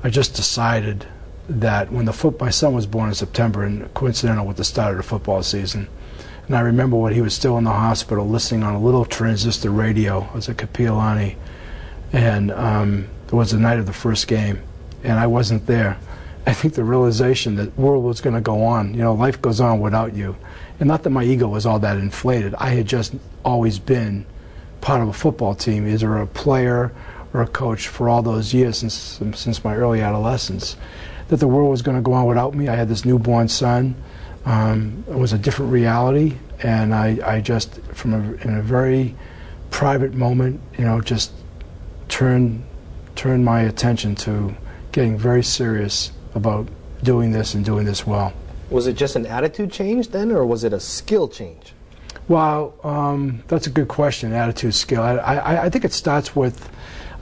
I 0.04 0.10
just 0.10 0.34
decided 0.34 1.06
that 1.48 1.90
when 1.90 2.04
the 2.04 2.12
foot 2.12 2.40
my 2.40 2.50
son 2.50 2.74
was 2.74 2.86
born 2.86 3.08
in 3.08 3.14
September, 3.14 3.64
and 3.64 3.92
coincidental 3.94 4.46
with 4.46 4.56
the 4.56 4.64
start 4.64 4.92
of 4.92 4.96
the 4.98 5.02
football 5.02 5.42
season, 5.42 5.88
and 6.46 6.56
I 6.56 6.60
remember 6.60 6.96
when 6.96 7.12
he 7.12 7.20
was 7.20 7.34
still 7.34 7.58
in 7.58 7.64
the 7.64 7.70
hospital, 7.70 8.28
listening 8.28 8.62
on 8.62 8.74
a 8.74 8.80
little 8.80 9.04
transistor 9.04 9.70
radio. 9.70 10.24
It 10.24 10.34
was 10.34 10.48
at 10.48 10.56
Kapiolani, 10.56 11.36
and 12.12 12.50
um, 12.52 13.08
it 13.26 13.32
was 13.32 13.50
the 13.50 13.58
night 13.58 13.78
of 13.78 13.86
the 13.86 13.92
first 13.92 14.28
game, 14.28 14.62
and 15.02 15.18
I 15.18 15.26
wasn't 15.26 15.66
there. 15.66 15.98
I 16.46 16.52
think 16.52 16.74
the 16.74 16.84
realization 16.84 17.56
that 17.56 17.76
world 17.76 18.04
was 18.04 18.20
going 18.20 18.34
to 18.34 18.40
go 18.40 18.62
on, 18.64 18.94
you 18.94 19.00
know, 19.00 19.14
life 19.14 19.42
goes 19.42 19.60
on 19.60 19.80
without 19.80 20.14
you, 20.14 20.36
and 20.78 20.88
not 20.88 21.02
that 21.02 21.10
my 21.10 21.24
ego 21.24 21.48
was 21.48 21.66
all 21.66 21.78
that 21.80 21.96
inflated. 21.96 22.54
I 22.54 22.70
had 22.70 22.86
just 22.86 23.14
always 23.44 23.78
been 23.78 24.26
part 24.80 25.02
of 25.02 25.08
a 25.08 25.12
football 25.12 25.54
team, 25.54 25.88
either 25.88 26.16
a 26.18 26.26
player 26.26 26.92
or 27.32 27.42
a 27.42 27.46
coach 27.46 27.88
for 27.88 28.08
all 28.08 28.22
those 28.22 28.54
years 28.54 28.78
since 28.78 29.20
since 29.34 29.64
my 29.64 29.74
early 29.74 30.00
adolescence. 30.00 30.76
That 31.28 31.38
the 31.38 31.48
world 31.48 31.70
was 31.70 31.82
going 31.82 31.96
to 31.96 32.02
go 32.02 32.12
on 32.12 32.26
without 32.26 32.54
me. 32.54 32.68
I 32.68 32.76
had 32.76 32.88
this 32.88 33.04
newborn 33.04 33.48
son. 33.48 33.96
Um, 34.44 35.04
it 35.08 35.16
was 35.16 35.32
a 35.32 35.38
different 35.38 35.72
reality, 35.72 36.36
and 36.62 36.94
I, 36.94 37.18
I 37.24 37.40
just, 37.40 37.80
from 37.92 38.14
a, 38.14 38.32
in 38.44 38.56
a 38.56 38.62
very 38.62 39.16
private 39.72 40.14
moment, 40.14 40.60
you 40.78 40.84
know, 40.84 41.00
just 41.00 41.32
turned 42.16 42.64
turned 43.14 43.44
my 43.44 43.60
attention 43.60 44.14
to 44.14 44.54
getting 44.90 45.18
very 45.18 45.42
serious 45.42 46.12
about 46.34 46.66
doing 47.02 47.30
this 47.30 47.52
and 47.52 47.62
doing 47.62 47.84
this 47.84 48.06
well. 48.06 48.32
Was 48.70 48.86
it 48.86 48.96
just 48.96 49.16
an 49.16 49.26
attitude 49.26 49.70
change 49.70 50.08
then, 50.08 50.32
or 50.32 50.46
was 50.46 50.64
it 50.64 50.72
a 50.72 50.80
skill 50.80 51.28
change? 51.28 51.74
Well, 52.26 52.74
um, 52.82 53.44
that's 53.48 53.66
a 53.66 53.70
good 53.70 53.88
question. 53.88 54.32
Attitude, 54.32 54.74
skill. 54.74 55.02
I, 55.02 55.16
I, 55.16 55.64
I 55.64 55.70
think 55.70 55.84
it 55.84 55.92
starts 55.92 56.34
with. 56.34 56.70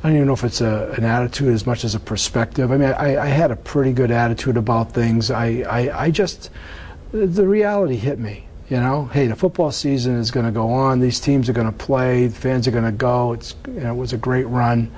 I 0.04 0.08
don't 0.08 0.16
even 0.16 0.26
know 0.28 0.34
if 0.34 0.44
it's 0.44 0.60
a, 0.60 0.94
an 0.96 1.04
attitude 1.04 1.52
as 1.52 1.66
much 1.66 1.82
as 1.82 1.96
a 1.96 2.00
perspective. 2.00 2.70
I 2.70 2.76
mean, 2.76 2.90
I, 2.90 3.16
I 3.16 3.26
had 3.26 3.50
a 3.50 3.56
pretty 3.56 3.92
good 3.92 4.12
attitude 4.12 4.56
about 4.56 4.92
things. 4.92 5.28
I, 5.30 5.64
I, 5.68 6.04
I 6.04 6.10
just, 6.12 6.50
the 7.10 7.48
reality 7.48 7.96
hit 7.96 8.20
me. 8.20 8.46
You 8.70 8.78
know, 8.78 9.04
hey, 9.06 9.26
the 9.26 9.36
football 9.36 9.70
season 9.70 10.16
is 10.16 10.30
going 10.30 10.46
to 10.46 10.52
go 10.52 10.70
on. 10.70 11.00
These 11.00 11.20
teams 11.20 11.50
are 11.50 11.52
going 11.52 11.66
to 11.66 11.72
play. 11.72 12.28
The 12.28 12.34
fans 12.34 12.66
are 12.66 12.70
going 12.70 12.84
to 12.84 12.92
go. 12.92 13.34
It's, 13.34 13.54
you 13.66 13.80
know, 13.80 13.92
it 13.92 13.96
was 13.96 14.14
a 14.14 14.16
great 14.16 14.44
run, 14.44 14.90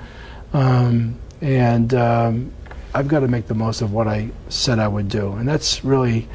um, 0.53 1.19
and 1.41 1.93
um, 1.93 2.53
I've 2.93 3.09
got 3.09 3.19
to 3.19 3.27
make 3.27 3.47
the 3.47 3.55
most 3.55 3.81
of 3.81 3.91
what 3.91 4.07
I 4.07 4.29
said 4.47 4.79
I 4.79 4.87
would 4.87 5.09
do. 5.09 5.33
And 5.33 5.47
that's 5.47 5.83
really, 5.83 6.29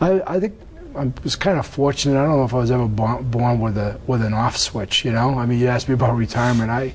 I, 0.00 0.22
I 0.26 0.38
think 0.38 0.54
I 0.96 1.12
was 1.24 1.34
kind 1.34 1.58
of 1.58 1.66
fortunate. 1.66 2.18
I 2.18 2.24
don't 2.24 2.38
know 2.38 2.44
if 2.44 2.54
I 2.54 2.58
was 2.58 2.70
ever 2.70 2.86
born, 2.86 3.60
with 3.60 3.76
a 3.76 4.00
with 4.06 4.22
an 4.22 4.32
off 4.32 4.56
switch. 4.56 5.04
You 5.04 5.12
know, 5.12 5.38
I 5.38 5.44
mean, 5.44 5.58
you 5.58 5.66
asked 5.66 5.88
me 5.88 5.94
about 5.94 6.16
retirement. 6.16 6.70
I 6.70 6.94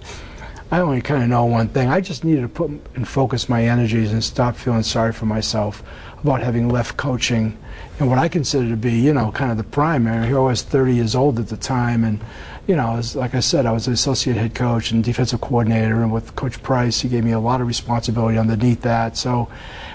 I 0.71 0.79
only 0.79 1.01
kind 1.01 1.21
of 1.21 1.27
know 1.27 1.43
one 1.45 1.67
thing. 1.67 1.89
I 1.89 1.99
just 1.99 2.23
needed 2.23 2.41
to 2.41 2.47
put 2.47 2.71
and 2.95 3.05
focus 3.05 3.49
my 3.49 3.65
energies 3.65 4.13
and 4.13 4.23
stop 4.23 4.55
feeling 4.55 4.83
sorry 4.83 5.11
for 5.11 5.25
myself 5.25 5.83
about 6.23 6.41
having 6.41 6.69
left 6.69 6.97
coaching 6.97 7.57
and 7.99 8.09
what 8.09 8.17
I 8.17 8.27
consider 8.27 8.69
to 8.69 8.77
be, 8.77 8.93
you 8.93 9.13
know, 9.13 9.31
kind 9.31 9.51
of 9.51 9.57
the 9.57 9.63
prime. 9.63 10.07
I 10.07 10.31
was 10.33 10.61
30 10.61 10.95
years 10.95 11.15
old 11.15 11.39
at 11.39 11.47
the 11.47 11.57
time, 11.57 12.03
and 12.03 12.19
you 12.67 12.75
know, 12.75 12.97
as, 12.97 13.15
like 13.15 13.33
I 13.33 13.39
said, 13.39 13.65
I 13.65 13.71
was 13.71 13.87
an 13.87 13.93
associate 13.93 14.37
head 14.37 14.53
coach 14.53 14.91
and 14.91 15.03
defensive 15.03 15.41
coordinator, 15.41 16.01
and 16.01 16.11
with 16.11 16.35
Coach 16.35 16.61
Price, 16.61 17.01
he 17.01 17.09
gave 17.09 17.23
me 17.23 17.31
a 17.31 17.39
lot 17.39 17.59
of 17.59 17.67
responsibility 17.67 18.37
underneath 18.37 18.81
that. 18.81 19.17
So, 19.17 19.49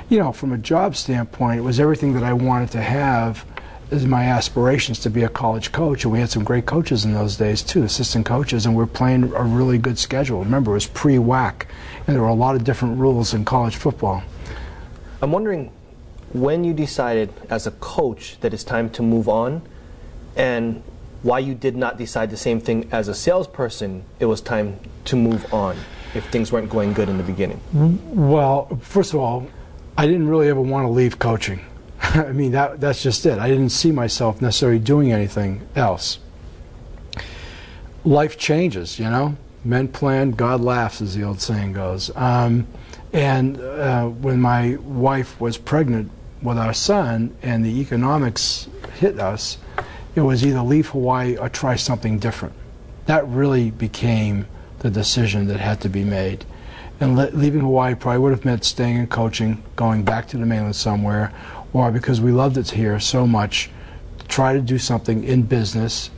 you 0.09 0.19
know, 0.19 0.33
from 0.33 0.53
a 0.53 0.59
job 0.59 0.97
standpoint, 0.97 1.59
it 1.59 1.63
was 1.63 1.79
everything 1.81 2.13
that 2.15 2.25
I 2.25 2.33
wanted 2.33 2.71
to 2.73 2.83
have 2.83 3.45
as 3.93 4.05
my 4.05 4.25
aspirations 4.25 4.99
to 4.99 5.11
be 5.11 5.23
a 5.23 5.29
college 5.29 5.71
coach. 5.71 6.03
And 6.05 6.13
we 6.13 6.19
had 6.19 6.29
some 6.29 6.43
great 6.43 6.67
coaches 6.67 7.05
in 7.05 7.15
those 7.15 7.37
days 7.37 7.63
too, 7.63 7.85
assistant 7.85 8.27
coaches, 8.27 8.67
and 8.67 8.75
we 8.75 8.83
are 8.83 8.89
playing 8.89 9.33
a 9.35 9.45
really 9.45 9.79
good 9.79 9.97
schedule. 9.97 10.41
Remember, 10.41 10.73
it 10.73 10.75
was 10.75 10.87
pre-WAC, 10.89 11.67
and 12.07 12.17
there 12.17 12.23
were 12.23 12.29
a 12.29 12.35
lot 12.35 12.57
of 12.57 12.65
different 12.65 12.99
rules 12.99 13.33
in 13.33 13.45
college 13.45 13.77
football. 13.77 14.25
I'm 15.23 15.31
wondering 15.31 15.71
when 16.41 16.65
you 16.65 16.73
decided 16.73 17.33
as 17.51 17.67
a 17.67 17.71
coach 17.73 18.39
that 18.41 18.53
it's 18.53 18.65
time 18.65 18.91
to 18.91 19.03
move 19.03 19.29
on, 19.29 19.63
and 20.37 20.83
why 21.23 21.39
you 21.41 21.55
did 21.55 21.77
not 21.77 21.99
decide 21.99 22.31
the 22.31 22.37
same 22.37 22.61
thing 22.61 22.89
as 22.93 23.09
a 23.09 23.15
salesperson. 23.15 24.05
It 24.21 24.27
was 24.27 24.41
time 24.41 24.79
to 25.07 25.17
move 25.17 25.53
on 25.53 25.77
if 26.15 26.25
things 26.31 26.53
weren't 26.53 26.71
going 26.71 26.93
good 26.93 27.09
in 27.09 27.19
the 27.19 27.25
beginning. 27.25 27.61
Well, 28.15 28.79
first 28.81 29.13
of 29.13 29.21
all, 29.21 29.49
I 29.99 30.07
didn't 30.07 30.29
really 30.29 30.49
ever 30.49 30.61
want 30.61 30.87
to 30.87 30.91
leave 30.91 31.19
coaching. 31.19 31.65
I 32.01 32.33
mean, 32.33 32.53
that, 32.53 32.81
that's 32.81 33.03
just 33.03 33.27
it. 33.27 33.39
I 33.39 33.49
didn't 33.49 33.71
see 33.71 33.91
myself 33.91 34.41
necessarily 34.41 34.79
doing 34.79 35.13
anything 35.13 35.67
else. 35.75 36.19
Life 38.05 38.39
changes, 38.39 38.99
you 38.99 39.11
know. 39.11 39.37
Men 39.65 39.89
plan, 39.89 40.31
God 40.31 40.61
laughs, 40.61 41.01
as 41.01 41.17
the 41.17 41.25
old 41.25 41.41
saying 41.41 41.73
goes. 41.73 42.15
Um, 42.15 42.69
and 43.13 43.61
uh, 43.61 44.07
when 44.07 44.41
my 44.41 44.77
wife 44.77 45.41
was 45.41 45.59
pregnant 45.59 46.13
with 46.43 46.59
our 46.59 46.73
son 46.75 47.37
and 47.43 47.65
the 47.65 47.81
economics 47.81 48.69
hit 48.99 49.19
us, 49.19 49.59
it 50.15 50.21
was 50.21 50.45
either 50.45 50.63
leave 50.63 50.89
Hawaii 50.89 51.37
or 51.37 51.49
try 51.49 51.77
something 51.77 52.19
different. 52.19 52.55
That 53.07 53.27
really 53.29 53.71
became 53.71 54.47
the 54.81 54.91
decision 54.91 55.47
that 55.49 55.61
had 55.61 55.81
to 55.83 55.89
be 55.89 56.05
made. 56.05 56.45
And 57.01 57.17
le- 57.17 57.31
leaving 57.31 57.61
Hawaii 57.61 57.95
probably 57.95 58.19
would 58.21 58.31
have 58.33 58.45
meant 58.45 58.65
staying 58.65 58.97
in 58.97 59.07
coaching, 59.07 59.63
going 59.77 60.03
back 60.05 60.29
to 60.29 60.39
the 60.39 60.47
mainland 60.47 60.77
somewhere, 60.77 61.33
or 61.73 61.91
because 61.91 62.21
we 62.21 62.33
loved 62.33 62.57
it 62.57 62.71
here 62.71 62.99
so 62.99 63.27
much, 63.27 63.71
try 64.29 64.53
to 64.55 64.61
do 64.61 64.79
something 64.79 65.25
in 65.25 65.43
business. 65.43 66.11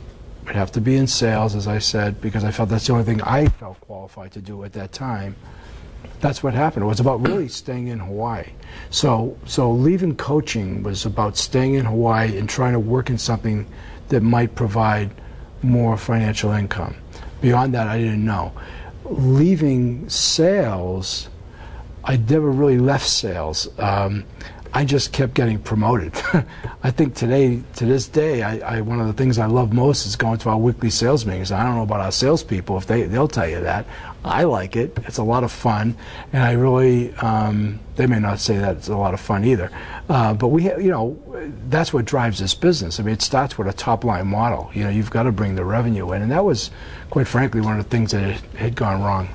It'd 0.43 0.55
have 0.55 0.71
to 0.73 0.81
be 0.81 0.95
in 0.95 1.07
sales, 1.07 1.53
as 1.53 1.67
I 1.67 1.79
said, 1.79 2.21
because 2.21 2.43
I 2.43 2.51
felt 2.51 2.69
that's 2.69 2.87
the 2.87 2.93
only 2.93 3.05
thing 3.05 3.21
I 3.21 3.47
felt 3.47 3.79
qualified 3.81 4.31
to 4.31 4.41
do 4.41 4.63
at 4.63 4.73
that 4.73 4.91
time. 4.91 5.35
That's 6.21 6.41
what 6.41 6.53
happened. 6.53 6.83
It 6.83 6.87
was 6.87 6.99
about 6.99 7.25
really 7.27 7.49
staying 7.49 7.87
in 7.87 7.99
Hawaii. 7.99 8.45
So, 8.89 9.37
so 9.45 9.71
leaving 9.71 10.15
coaching 10.15 10.83
was 10.83 11.05
about 11.05 11.37
staying 11.37 11.75
in 11.75 11.85
Hawaii 11.85 12.37
and 12.37 12.49
trying 12.49 12.73
to 12.73 12.79
work 12.79 13.09
in 13.09 13.17
something 13.17 13.67
that 14.09 14.21
might 14.21 14.55
provide 14.55 15.11
more 15.61 15.97
financial 15.97 16.51
income. 16.51 16.95
Beyond 17.41 17.73
that, 17.73 17.87
I 17.87 17.97
didn't 17.99 18.25
know. 18.25 18.51
Leaving 19.05 20.09
sales, 20.09 21.29
I 22.03 22.17
never 22.17 22.49
really 22.49 22.79
left 22.79 23.07
sales. 23.07 23.67
Um, 23.79 24.25
I 24.71 24.85
just 24.85 25.11
kept 25.11 25.33
getting 25.33 25.59
promoted. 25.59 26.13
I 26.83 26.91
think 26.91 27.15
today, 27.15 27.61
to 27.75 27.85
this 27.85 28.07
day, 28.07 28.43
I, 28.43 28.77
I, 28.77 28.81
one 28.81 28.99
of 28.99 29.07
the 29.07 29.13
things 29.13 29.39
I 29.39 29.47
love 29.47 29.73
most 29.73 30.05
is 30.05 30.15
going 30.15 30.37
to 30.39 30.49
our 30.49 30.57
weekly 30.57 30.91
sales 30.91 31.25
meetings. 31.25 31.51
I 31.51 31.63
don't 31.63 31.75
know 31.75 31.83
about 31.83 32.01
our 32.01 32.11
salespeople 32.11 32.77
if 32.77 32.85
they 32.85 33.03
they'll 33.03 33.27
tell 33.27 33.49
you 33.49 33.61
that. 33.61 33.85
I 34.23 34.43
like 34.43 34.75
it. 34.75 34.97
It's 35.05 35.17
a 35.17 35.23
lot 35.23 35.43
of 35.43 35.51
fun, 35.51 35.95
and 36.33 36.43
I 36.43 36.51
really 36.51 37.13
um, 37.15 37.79
they 37.95 38.05
may 38.05 38.19
not 38.19 38.39
say 38.39 38.57
that 38.57 38.77
it's 38.77 38.89
a 38.89 38.95
lot 38.95 39.13
of 39.13 39.19
fun 39.19 39.43
either. 39.43 39.71
Uh, 40.07 40.33
but 40.33 40.49
we, 40.49 40.63
you 40.63 40.91
know, 40.91 41.19
that's 41.67 41.91
what 41.91 42.05
drives 42.05 42.39
this 42.39 42.53
business. 42.53 42.99
I 42.99 43.03
mean, 43.03 43.13
it 43.13 43.21
starts 43.21 43.57
with 43.57 43.67
a 43.67 43.73
top 43.73 44.03
line 44.03 44.27
model. 44.27 44.69
You 44.73 44.83
know, 44.83 44.89
you've 44.89 45.11
got 45.11 45.23
to 45.23 45.31
bring 45.31 45.55
the 45.55 45.65
revenue 45.65 46.11
in, 46.13 46.21
and 46.21 46.31
that 46.31 46.45
was, 46.45 46.69
quite 47.09 47.27
frankly, 47.27 47.61
one 47.61 47.79
of 47.79 47.83
the 47.83 47.89
things 47.89 48.11
that 48.11 48.39
had 48.55 48.75
gone 48.75 49.01
wrong. 49.01 49.29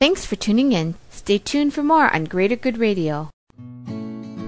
Thanks 0.00 0.24
for 0.24 0.36
tuning 0.36 0.72
in. 0.72 0.94
Stay 1.10 1.38
tuned 1.38 1.74
for 1.74 1.82
more 1.82 2.14
on 2.14 2.24
Greater 2.24 2.56
Good 2.56 2.78
Radio. 2.78 3.30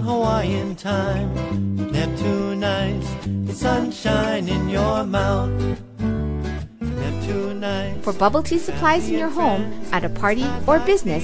on 0.00 0.06
Hawaiian 0.06 0.76
time. 0.76 1.34
Neptune 1.92 2.60
nights, 2.60 3.06
it's 3.48 3.60
sunshine 3.60 4.48
in 4.48 4.68
your 4.68 5.04
mouth. 5.04 5.50
For 8.02 8.12
bubble 8.14 8.42
tea 8.42 8.58
supplies 8.58 9.08
in 9.08 9.16
your 9.18 9.28
home, 9.28 9.72
at 9.92 10.04
a 10.04 10.08
party, 10.08 10.44
or 10.66 10.80
business, 10.80 11.22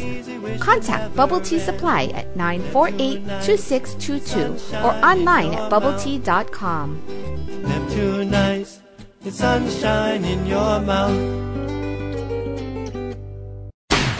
contact 0.60 1.16
Bubble 1.16 1.40
Tea 1.40 1.58
Supply 1.58 2.04
at 2.14 2.32
948-2622 2.36 4.84
or 4.84 4.92
online 5.04 5.54
at 5.54 5.68
bubbletea.com. 5.72 7.02
Neptune 7.62 8.30
nights, 8.30 8.80
it's 9.24 9.38
sunshine 9.38 10.24
in 10.24 10.46
your 10.46 10.78
mouth. 10.80 11.55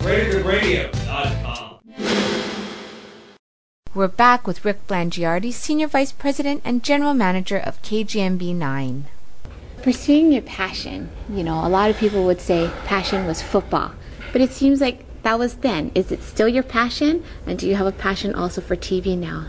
greatergoodradio.com. 0.00 1.78
We're 3.92 4.08
back 4.08 4.46
with 4.46 4.64
Rick 4.64 4.86
Blangiardi, 4.86 5.52
Senior 5.52 5.88
Vice 5.88 6.12
President 6.12 6.62
and 6.64 6.82
General 6.82 7.12
Manager 7.12 7.58
of 7.58 7.82
KGMB 7.82 8.54
9. 8.54 9.04
Pursuing 9.82 10.32
your 10.32 10.42
passion. 10.42 11.10
You 11.28 11.42
know, 11.42 11.66
a 11.66 11.68
lot 11.68 11.90
of 11.90 11.98
people 11.98 12.24
would 12.24 12.40
say 12.40 12.70
passion 12.86 13.26
was 13.26 13.42
football, 13.42 13.92
but 14.32 14.40
it 14.40 14.52
seems 14.52 14.80
like 14.80 15.04
that 15.22 15.38
was 15.38 15.56
then. 15.56 15.90
Is 15.94 16.10
it 16.10 16.22
still 16.22 16.48
your 16.48 16.62
passion? 16.62 17.22
And 17.46 17.58
do 17.58 17.68
you 17.68 17.74
have 17.74 17.86
a 17.86 17.92
passion 17.92 18.34
also 18.34 18.60
for 18.60 18.76
TV 18.76 19.18
now? 19.18 19.46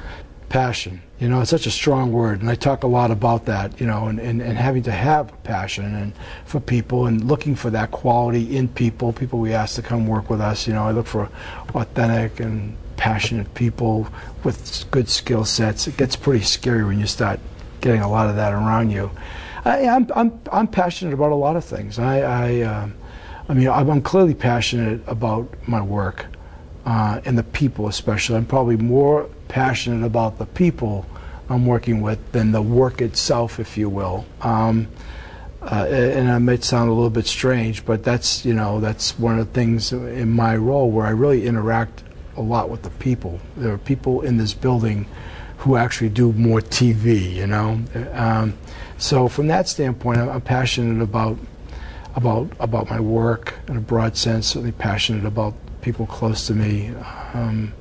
Passion. 0.51 1.01
You 1.17 1.29
know, 1.29 1.39
it's 1.39 1.49
such 1.49 1.65
a 1.65 1.71
strong 1.71 2.11
word, 2.11 2.41
and 2.41 2.49
I 2.49 2.55
talk 2.55 2.83
a 2.83 2.87
lot 2.87 3.09
about 3.09 3.45
that, 3.45 3.79
you 3.79 3.87
know, 3.87 4.07
and, 4.07 4.19
and, 4.19 4.41
and 4.41 4.57
having 4.57 4.83
to 4.83 4.91
have 4.91 5.31
passion 5.43 5.95
and 5.95 6.13
for 6.45 6.59
people 6.59 7.05
and 7.05 7.23
looking 7.23 7.55
for 7.55 7.69
that 7.69 7.91
quality 7.91 8.57
in 8.57 8.67
people, 8.67 9.13
people 9.13 9.39
we 9.39 9.53
ask 9.53 9.75
to 9.75 9.81
come 9.81 10.07
work 10.07 10.29
with 10.29 10.41
us. 10.41 10.67
You 10.67 10.73
know, 10.73 10.83
I 10.83 10.91
look 10.91 11.07
for 11.07 11.29
authentic 11.73 12.41
and 12.41 12.75
passionate 12.97 13.53
people 13.53 14.09
with 14.43 14.85
good 14.91 15.07
skill 15.07 15.45
sets. 15.45 15.87
It 15.87 15.95
gets 15.95 16.17
pretty 16.17 16.43
scary 16.43 16.83
when 16.83 16.99
you 16.99 17.07
start 17.07 17.39
getting 17.79 18.01
a 18.01 18.09
lot 18.09 18.29
of 18.29 18.35
that 18.35 18.51
around 18.51 18.89
you. 18.89 19.09
I, 19.63 19.87
I'm, 19.87 20.07
I'm, 20.13 20.41
I'm 20.51 20.67
passionate 20.67 21.13
about 21.13 21.31
a 21.31 21.35
lot 21.35 21.55
of 21.55 21.63
things. 21.63 21.97
I, 21.97 22.19
I, 22.19 22.61
um, 22.63 22.95
I 23.47 23.53
mean, 23.53 23.69
I'm 23.69 24.01
clearly 24.01 24.33
passionate 24.33 25.01
about 25.07 25.47
my 25.65 25.81
work 25.81 26.25
uh, 26.85 27.21
and 27.25 27.37
the 27.37 27.43
people, 27.43 27.87
especially. 27.87 28.37
I'm 28.37 28.45
probably 28.45 28.77
more 28.77 29.29
passionate 29.47 30.05
about 30.05 30.39
the 30.39 30.45
people 30.45 31.05
I'm 31.49 31.65
working 31.65 32.01
with 32.01 32.31
than 32.31 32.51
the 32.51 32.61
work 32.61 33.01
itself, 33.01 33.59
if 33.59 33.77
you 33.77 33.89
will. 33.89 34.25
Um, 34.41 34.87
uh, 35.61 35.85
and 35.85 36.27
it 36.27 36.39
might 36.39 36.63
sound 36.63 36.89
a 36.89 36.93
little 36.93 37.11
bit 37.11 37.27
strange, 37.27 37.85
but 37.85 38.03
that's 38.03 38.43
you 38.45 38.53
know 38.53 38.79
that's 38.79 39.19
one 39.19 39.37
of 39.37 39.47
the 39.47 39.53
things 39.53 39.91
in 39.91 40.31
my 40.31 40.55
role 40.55 40.89
where 40.89 41.05
I 41.05 41.11
really 41.11 41.45
interact 41.45 42.03
a 42.35 42.41
lot 42.41 42.69
with 42.69 42.81
the 42.81 42.89
people. 42.89 43.39
There 43.55 43.71
are 43.71 43.77
people 43.77 44.21
in 44.21 44.37
this 44.37 44.53
building 44.53 45.05
who 45.57 45.75
actually 45.75 46.09
do 46.09 46.33
more 46.33 46.61
TV, 46.61 47.35
you 47.35 47.45
know. 47.45 47.79
Um, 48.13 48.57
so 48.97 49.27
from 49.27 49.47
that 49.47 49.67
standpoint, 49.67 50.17
I'm, 50.17 50.29
I'm 50.29 50.41
passionate 50.41 51.03
about 51.03 51.37
about 52.15 52.51
about 52.59 52.89
my 52.89 52.99
work 52.99 53.53
in 53.67 53.77
a 53.77 53.81
broad 53.81 54.17
sense. 54.17 54.47
Certainly 54.47 54.71
passionate 54.73 55.25
about 55.25 55.53
people 55.81 56.05
close 56.05 56.47
to 56.47 56.53
me. 56.53 56.91
Um, 57.33 57.73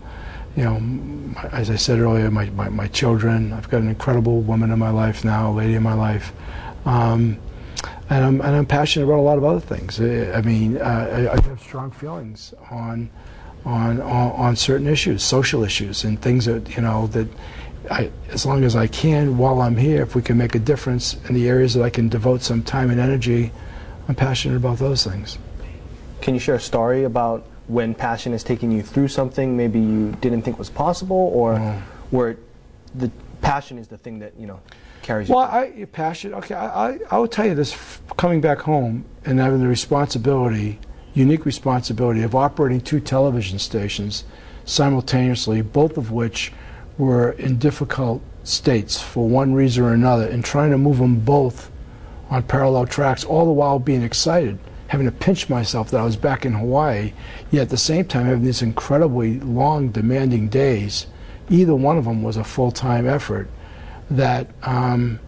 you 0.56 0.64
know, 0.64 1.40
as 1.52 1.70
I 1.70 1.76
said 1.76 2.00
earlier, 2.00 2.30
my, 2.30 2.50
my, 2.50 2.68
my 2.68 2.88
children. 2.88 3.52
I've 3.52 3.70
got 3.70 3.82
an 3.82 3.88
incredible 3.88 4.40
woman 4.40 4.70
in 4.70 4.78
my 4.78 4.90
life 4.90 5.24
now, 5.24 5.50
a 5.50 5.52
lady 5.52 5.74
in 5.74 5.82
my 5.82 5.94
life. 5.94 6.32
Um, 6.84 7.38
and 8.08 8.24
I'm, 8.24 8.40
and 8.40 8.56
I'm 8.56 8.66
passionate 8.66 9.06
about 9.06 9.18
a 9.18 9.22
lot 9.22 9.38
of 9.38 9.44
other 9.44 9.60
things. 9.60 10.00
I, 10.00 10.40
mean, 10.42 10.78
uh, 10.78 10.82
I, 10.82 11.32
I 11.34 11.40
have 11.42 11.60
strong 11.60 11.92
feelings 11.92 12.52
on, 12.70 13.08
on, 13.64 14.00
on, 14.00 14.32
on 14.32 14.56
certain 14.56 14.88
issues, 14.88 15.22
social 15.22 15.62
issues, 15.62 16.02
and 16.02 16.20
things 16.20 16.46
that, 16.46 16.74
you 16.74 16.82
know, 16.82 17.06
that 17.08 17.28
I, 17.88 18.10
as 18.30 18.44
long 18.44 18.64
as 18.64 18.74
I 18.74 18.88
can 18.88 19.38
while 19.38 19.60
I'm 19.60 19.76
here, 19.76 20.02
if 20.02 20.16
we 20.16 20.22
can 20.22 20.36
make 20.36 20.56
a 20.56 20.58
difference 20.58 21.16
in 21.28 21.34
the 21.34 21.48
areas 21.48 21.74
that 21.74 21.82
I 21.82 21.90
can 21.90 22.08
devote 22.08 22.42
some 22.42 22.64
time 22.64 22.90
and 22.90 22.98
energy, 22.98 23.52
I'm 24.08 24.16
passionate 24.16 24.56
about 24.56 24.78
those 24.78 25.04
things. 25.04 25.38
Can 26.20 26.34
you 26.34 26.40
share 26.40 26.56
a 26.56 26.60
story 26.60 27.04
about 27.04 27.46
when 27.70 27.94
passion 27.94 28.32
is 28.32 28.42
taking 28.42 28.72
you 28.72 28.82
through 28.82 29.06
something 29.06 29.56
maybe 29.56 29.78
you 29.78 30.10
didn't 30.20 30.42
think 30.42 30.58
was 30.58 30.70
possible, 30.70 31.30
or 31.32 31.54
mm. 31.54 31.80
where 32.10 32.36
the 32.96 33.10
passion 33.42 33.78
is 33.78 33.86
the 33.86 33.98
thing 33.98 34.18
that 34.18 34.32
you 34.36 34.46
know 34.46 34.60
carries 35.02 35.28
you? 35.28 35.36
Well, 35.36 35.44
I 35.44 35.86
passion. 35.92 36.34
Okay, 36.34 36.54
I, 36.54 36.88
I, 36.88 36.98
I 37.10 37.18
will 37.18 37.28
tell 37.28 37.46
you 37.46 37.54
this: 37.54 38.00
coming 38.16 38.40
back 38.40 38.58
home 38.58 39.04
and 39.24 39.38
having 39.38 39.60
the 39.60 39.68
responsibility, 39.68 40.80
unique 41.14 41.46
responsibility 41.46 42.22
of 42.22 42.34
operating 42.34 42.80
two 42.80 42.98
television 42.98 43.58
stations 43.58 44.24
simultaneously, 44.64 45.62
both 45.62 45.96
of 45.96 46.10
which 46.10 46.52
were 46.98 47.30
in 47.32 47.56
difficult 47.58 48.20
states 48.42 49.00
for 49.00 49.28
one 49.28 49.54
reason 49.54 49.84
or 49.84 49.92
another, 49.92 50.26
and 50.26 50.44
trying 50.44 50.70
to 50.70 50.78
move 50.78 50.98
them 50.98 51.20
both 51.20 51.70
on 52.30 52.42
parallel 52.42 52.86
tracks, 52.86 53.24
all 53.24 53.44
the 53.44 53.52
while 53.52 53.78
being 53.78 54.02
excited, 54.02 54.58
having 54.90 55.06
to 55.06 55.12
pinch 55.12 55.48
myself 55.48 55.88
that 55.88 56.00
I 56.00 56.04
was 56.04 56.16
back 56.16 56.44
in 56.44 56.52
Hawaii, 56.52 57.12
yet 57.52 57.62
at 57.62 57.68
the 57.68 57.76
same 57.76 58.06
time 58.06 58.26
having 58.26 58.44
these 58.44 58.60
incredibly 58.60 59.38
long, 59.38 59.90
demanding 59.90 60.48
days. 60.48 61.06
Either 61.48 61.76
one 61.76 61.96
of 61.96 62.06
them 62.06 62.24
was 62.24 62.36
a 62.36 62.42
full-time 62.42 63.08
effort. 63.08 63.48
That, 64.10 64.48
um, 64.64 65.20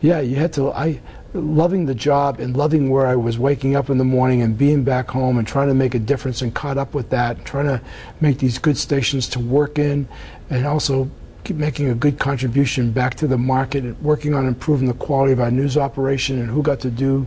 yeah, 0.00 0.20
you 0.20 0.36
had 0.36 0.54
to. 0.54 0.70
I 0.70 1.02
loving 1.34 1.84
the 1.84 1.94
job 1.94 2.40
and 2.40 2.56
loving 2.56 2.88
where 2.88 3.06
I 3.06 3.14
was 3.14 3.38
waking 3.38 3.76
up 3.76 3.90
in 3.90 3.98
the 3.98 4.04
morning 4.04 4.40
and 4.40 4.56
being 4.56 4.84
back 4.84 5.10
home 5.10 5.36
and 5.36 5.46
trying 5.46 5.68
to 5.68 5.74
make 5.74 5.94
a 5.94 5.98
difference 5.98 6.40
and 6.40 6.54
caught 6.54 6.78
up 6.78 6.94
with 6.94 7.10
that, 7.10 7.44
trying 7.44 7.66
to 7.66 7.82
make 8.22 8.38
these 8.38 8.56
good 8.56 8.78
stations 8.78 9.28
to 9.28 9.38
work 9.38 9.78
in, 9.78 10.08
and 10.48 10.66
also 10.66 11.10
making 11.50 11.90
a 11.90 11.94
good 11.94 12.18
contribution 12.18 12.90
back 12.90 13.14
to 13.16 13.26
the 13.26 13.38
market, 13.38 13.84
and 13.84 14.00
working 14.00 14.34
on 14.34 14.46
improving 14.46 14.88
the 14.88 14.94
quality 14.94 15.32
of 15.32 15.40
our 15.40 15.50
news 15.50 15.76
operation 15.76 16.38
and 16.38 16.50
who 16.50 16.62
got 16.62 16.80
to 16.80 16.90
do 16.90 17.26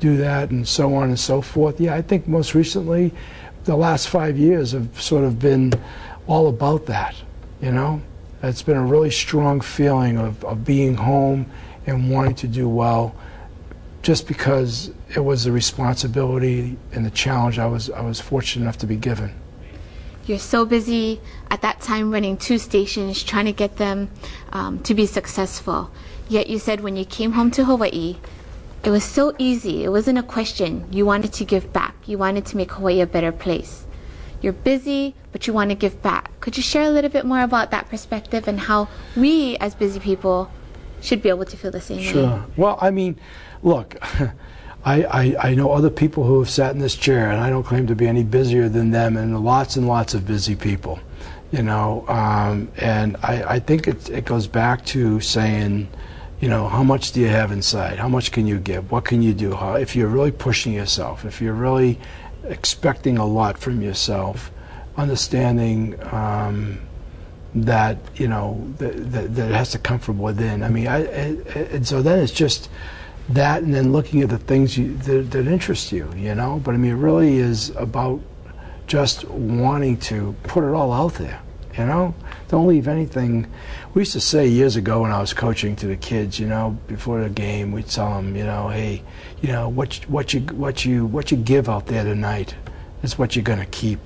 do 0.00 0.16
that 0.16 0.50
and 0.50 0.66
so 0.66 0.94
on 0.94 1.08
and 1.08 1.18
so 1.18 1.42
forth. 1.42 1.80
Yeah, 1.80 1.94
I 1.94 2.02
think 2.02 2.26
most 2.26 2.54
recently, 2.54 3.12
the 3.64 3.76
last 3.76 4.08
five 4.08 4.38
years 4.38 4.72
have 4.72 5.00
sort 5.00 5.24
of 5.24 5.38
been 5.38 5.72
all 6.26 6.48
about 6.48 6.86
that. 6.86 7.14
You 7.60 7.72
know, 7.72 8.00
it's 8.42 8.62
been 8.62 8.76
a 8.76 8.84
really 8.84 9.10
strong 9.10 9.60
feeling 9.60 10.16
of, 10.16 10.44
of 10.44 10.64
being 10.64 10.94
home 10.94 11.50
and 11.86 12.10
wanting 12.10 12.34
to 12.36 12.48
do 12.48 12.68
well, 12.68 13.14
just 14.02 14.28
because 14.28 14.92
it 15.14 15.20
was 15.20 15.44
the 15.44 15.52
responsibility 15.52 16.76
and 16.92 17.04
the 17.04 17.10
challenge 17.10 17.58
I 17.58 17.66
was 17.66 17.90
I 17.90 18.00
was 18.00 18.20
fortunate 18.20 18.62
enough 18.62 18.78
to 18.78 18.86
be 18.86 18.96
given. 18.96 19.34
You're 20.28 20.38
so 20.38 20.66
busy 20.66 21.22
at 21.50 21.62
that 21.62 21.80
time 21.80 22.10
running 22.10 22.36
two 22.36 22.58
stations, 22.58 23.22
trying 23.22 23.46
to 23.46 23.52
get 23.52 23.78
them 23.78 24.10
um, 24.52 24.78
to 24.80 24.94
be 24.94 25.06
successful. 25.06 25.90
Yet 26.28 26.48
you 26.48 26.58
said 26.58 26.82
when 26.82 26.96
you 26.96 27.06
came 27.06 27.32
home 27.32 27.50
to 27.52 27.64
Hawaii, 27.64 28.18
it 28.84 28.90
was 28.90 29.04
so 29.04 29.34
easy. 29.38 29.84
It 29.84 29.88
wasn't 29.88 30.18
a 30.18 30.22
question. 30.22 30.86
You 30.92 31.06
wanted 31.06 31.32
to 31.32 31.46
give 31.46 31.72
back. 31.72 31.96
You 32.06 32.18
wanted 32.18 32.44
to 32.46 32.58
make 32.58 32.72
Hawaii 32.72 33.00
a 33.00 33.06
better 33.06 33.32
place. 33.32 33.86
You're 34.42 34.52
busy, 34.52 35.14
but 35.32 35.46
you 35.46 35.54
want 35.54 35.70
to 35.70 35.74
give 35.74 36.02
back. 36.02 36.38
Could 36.40 36.58
you 36.58 36.62
share 36.62 36.84
a 36.84 36.90
little 36.90 37.10
bit 37.10 37.24
more 37.24 37.40
about 37.40 37.70
that 37.70 37.88
perspective 37.88 38.46
and 38.46 38.60
how 38.60 38.88
we, 39.16 39.56
as 39.56 39.74
busy 39.74 39.98
people, 39.98 40.50
should 41.00 41.22
be 41.22 41.30
able 41.30 41.46
to 41.46 41.56
feel 41.56 41.70
the 41.70 41.80
same 41.80 41.98
way? 41.98 42.04
Sure. 42.04 42.46
Well, 42.54 42.78
I 42.82 42.90
mean, 42.90 43.18
look, 43.62 43.96
I, 44.88 45.02
I, 45.02 45.50
I 45.50 45.54
know 45.54 45.72
other 45.72 45.90
people 45.90 46.24
who 46.24 46.38
have 46.38 46.48
sat 46.48 46.74
in 46.74 46.80
this 46.80 46.96
chair, 46.96 47.30
and 47.30 47.38
I 47.38 47.50
don't 47.50 47.62
claim 47.62 47.86
to 47.88 47.94
be 47.94 48.08
any 48.08 48.24
busier 48.24 48.70
than 48.70 48.90
them, 48.90 49.18
and 49.18 49.38
lots 49.44 49.76
and 49.76 49.86
lots 49.86 50.14
of 50.14 50.26
busy 50.26 50.56
people, 50.56 50.98
you 51.52 51.62
know. 51.62 52.06
Um, 52.08 52.70
and 52.78 53.18
I, 53.22 53.56
I 53.56 53.58
think 53.58 53.86
it, 53.86 54.08
it 54.08 54.24
goes 54.24 54.46
back 54.46 54.86
to 54.86 55.20
saying, 55.20 55.88
you 56.40 56.48
know, 56.48 56.68
how 56.68 56.82
much 56.82 57.12
do 57.12 57.20
you 57.20 57.26
have 57.26 57.52
inside? 57.52 57.98
How 57.98 58.08
much 58.08 58.32
can 58.32 58.46
you 58.46 58.58
give? 58.58 58.90
What 58.90 59.04
can 59.04 59.20
you 59.20 59.34
do? 59.34 59.54
How, 59.54 59.74
if 59.74 59.94
you're 59.94 60.08
really 60.08 60.32
pushing 60.32 60.72
yourself, 60.72 61.26
if 61.26 61.42
you're 61.42 61.52
really 61.52 62.00
expecting 62.44 63.18
a 63.18 63.26
lot 63.26 63.58
from 63.58 63.82
yourself, 63.82 64.50
understanding 64.96 66.02
um, 66.14 66.80
that 67.54 67.98
you 68.14 68.26
know 68.26 68.66
that, 68.78 69.12
that, 69.12 69.34
that 69.34 69.50
it 69.50 69.54
has 69.54 69.70
to 69.72 69.78
come 69.78 69.98
from 69.98 70.18
within. 70.18 70.62
I 70.62 70.70
mean, 70.70 70.86
I, 70.86 71.04
I, 71.04 71.24
and 71.72 71.86
so 71.86 72.00
then 72.00 72.20
it's 72.20 72.32
just 72.32 72.70
that, 73.30 73.62
and 73.62 73.74
then 73.74 73.92
looking 73.92 74.22
at 74.22 74.28
the 74.28 74.38
things 74.38 74.76
you, 74.76 74.96
that, 74.98 75.30
that 75.30 75.46
interest 75.46 75.92
you, 75.92 76.10
you 76.16 76.34
know. 76.34 76.60
But 76.64 76.74
I 76.74 76.78
mean, 76.78 76.92
it 76.92 76.96
really 76.96 77.38
is 77.38 77.70
about 77.70 78.20
just 78.86 79.24
wanting 79.26 79.98
to 79.98 80.34
put 80.44 80.64
it 80.64 80.72
all 80.72 80.92
out 80.92 81.14
there, 81.14 81.40
you 81.76 81.84
know. 81.84 82.14
Don't 82.48 82.66
leave 82.66 82.88
anything. 82.88 83.46
We 83.92 84.02
used 84.02 84.12
to 84.12 84.20
say 84.20 84.48
years 84.48 84.76
ago 84.76 85.02
when 85.02 85.10
I 85.10 85.20
was 85.20 85.34
coaching 85.34 85.76
to 85.76 85.86
the 85.86 85.96
kids, 85.96 86.40
you 86.40 86.46
know, 86.46 86.78
before 86.86 87.22
the 87.22 87.28
game, 87.28 87.72
we'd 87.72 87.86
tell 87.88 88.14
them, 88.14 88.34
you 88.34 88.44
know, 88.44 88.68
hey, 88.68 89.02
you 89.42 89.48
know, 89.48 89.68
what 89.68 89.94
what 90.08 90.32
you 90.32 90.40
what 90.40 90.84
you 90.84 91.04
what 91.06 91.30
you 91.30 91.36
give 91.36 91.68
out 91.68 91.86
there 91.86 92.04
tonight 92.04 92.54
is 93.02 93.18
what 93.18 93.36
you're 93.36 93.44
going 93.44 93.58
to 93.58 93.66
keep, 93.66 94.00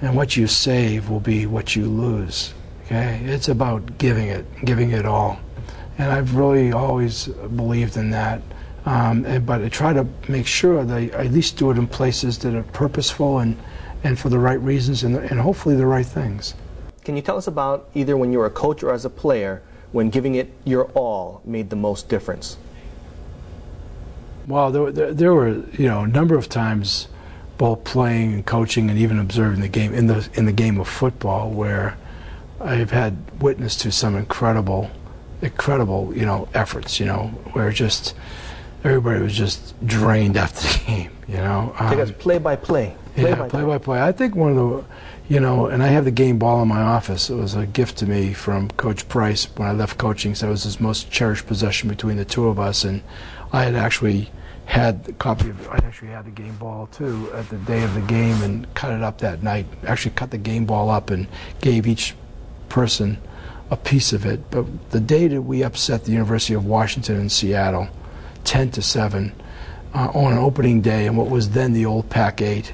and 0.00 0.16
what 0.16 0.36
you 0.36 0.46
save 0.46 1.08
will 1.08 1.20
be 1.20 1.46
what 1.46 1.76
you 1.76 1.86
lose. 1.86 2.52
Okay, 2.86 3.22
it's 3.24 3.48
about 3.48 3.98
giving 3.98 4.28
it, 4.28 4.44
giving 4.64 4.90
it 4.90 5.06
all, 5.06 5.38
and 5.98 6.12
I've 6.12 6.34
really 6.34 6.72
always 6.72 7.26
believed 7.28 7.96
in 7.96 8.10
that. 8.10 8.42
Um, 8.84 9.24
and, 9.26 9.46
but 9.46 9.62
I 9.62 9.68
try 9.68 9.92
to 9.92 10.06
make 10.28 10.46
sure 10.46 10.84
that 10.84 10.96
I 10.96 11.06
at 11.24 11.30
least 11.32 11.56
do 11.56 11.70
it 11.70 11.78
in 11.78 11.86
places 11.86 12.38
that 12.38 12.54
are 12.54 12.64
purposeful 12.64 13.38
and 13.38 13.56
and 14.04 14.18
for 14.18 14.28
the 14.28 14.38
right 14.38 14.60
reasons 14.60 15.04
and, 15.04 15.14
and 15.14 15.38
hopefully 15.40 15.76
the 15.76 15.86
right 15.86 16.06
things. 16.06 16.54
Can 17.04 17.14
you 17.14 17.22
tell 17.22 17.36
us 17.36 17.46
about 17.46 17.88
either 17.94 18.16
when 18.16 18.32
you 18.32 18.38
were 18.38 18.46
a 18.46 18.50
coach 18.50 18.82
or 18.82 18.92
as 18.92 19.04
a 19.04 19.10
player 19.10 19.62
when 19.92 20.10
giving 20.10 20.34
it 20.34 20.52
your 20.64 20.86
all 20.94 21.40
made 21.44 21.70
the 21.70 21.76
most 21.76 22.08
difference? 22.08 22.56
Well, 24.48 24.72
there, 24.72 24.82
were- 24.82 24.92
there, 24.92 25.14
there 25.14 25.34
were 25.34 25.50
you 25.72 25.86
know 25.86 26.00
a 26.00 26.06
number 26.08 26.36
of 26.36 26.48
times, 26.48 27.06
both 27.58 27.84
playing 27.84 28.32
and 28.34 28.44
coaching 28.44 28.90
and 28.90 28.98
even 28.98 29.18
observing 29.20 29.60
the 29.60 29.68
game 29.68 29.94
in 29.94 30.08
the 30.08 30.28
in 30.34 30.46
the 30.46 30.52
game 30.52 30.80
of 30.80 30.88
football 30.88 31.50
where 31.50 31.96
I've 32.60 32.90
had 32.90 33.16
witness 33.40 33.76
to 33.76 33.92
some 33.92 34.16
incredible, 34.16 34.90
incredible 35.42 36.12
you 36.16 36.24
know 36.24 36.48
efforts. 36.54 36.98
You 36.98 37.06
know 37.06 37.26
where 37.52 37.70
just 37.70 38.14
everybody 38.84 39.20
was 39.20 39.34
just 39.34 39.74
drained 39.86 40.36
after 40.36 40.66
the 40.66 40.84
game. 40.86 41.10
You 41.28 41.36
know. 41.36 41.74
Um, 41.78 42.14
play 42.14 42.38
by 42.38 42.56
play. 42.56 42.96
yeah, 43.16 43.46
play 43.48 43.64
by 43.64 43.78
play. 43.78 44.00
I 44.00 44.12
think 44.12 44.34
one 44.34 44.50
of 44.50 44.56
the, 44.56 44.84
you 45.28 45.40
know, 45.40 45.66
and 45.66 45.82
I 45.82 45.88
have 45.88 46.04
the 46.04 46.10
game 46.10 46.38
ball 46.38 46.62
in 46.62 46.68
my 46.68 46.82
office. 46.82 47.30
It 47.30 47.34
was 47.34 47.54
a 47.54 47.66
gift 47.66 47.98
to 47.98 48.06
me 48.06 48.32
from 48.32 48.70
Coach 48.70 49.08
Price 49.08 49.44
when 49.56 49.68
I 49.68 49.72
left 49.72 49.98
coaching. 49.98 50.34
So 50.34 50.48
it 50.48 50.50
was 50.50 50.64
his 50.64 50.80
most 50.80 51.10
cherished 51.10 51.46
possession 51.46 51.88
between 51.88 52.16
the 52.16 52.24
two 52.24 52.48
of 52.48 52.58
us, 52.58 52.84
and 52.84 53.02
I 53.52 53.64
had 53.64 53.74
actually 53.74 54.30
had 54.66 55.04
the 55.04 55.12
copy 55.12 55.50
of. 55.50 55.68
I 55.68 55.76
actually 55.76 56.08
had 56.08 56.24
the 56.24 56.30
game 56.30 56.56
ball 56.56 56.86
too 56.86 57.30
at 57.34 57.48
the 57.48 57.58
day 57.58 57.82
of 57.82 57.94
the 57.94 58.00
game 58.02 58.42
and 58.42 58.72
cut 58.74 58.92
it 58.92 59.02
up 59.02 59.18
that 59.18 59.42
night. 59.42 59.66
Actually, 59.86 60.12
cut 60.12 60.30
the 60.30 60.38
game 60.38 60.64
ball 60.64 60.90
up 60.90 61.10
and 61.10 61.26
gave 61.60 61.86
each 61.86 62.14
person 62.68 63.18
a 63.72 63.76
piece 63.76 64.12
of 64.12 64.26
it. 64.26 64.50
But 64.50 64.90
the 64.90 65.00
day 65.00 65.26
that 65.28 65.42
we 65.42 65.64
upset 65.64 66.04
the 66.04 66.12
University 66.12 66.52
of 66.52 66.66
Washington 66.66 67.16
in 67.16 67.30
Seattle, 67.30 67.88
ten 68.44 68.70
to 68.72 68.82
seven, 68.82 69.32
uh, 69.94 70.10
on 70.14 70.32
an 70.32 70.38
opening 70.38 70.82
day, 70.82 71.06
in 71.06 71.16
what 71.16 71.30
was 71.30 71.50
then 71.50 71.72
the 71.72 71.86
old 71.86 72.10
Pac 72.10 72.42
Eight. 72.42 72.72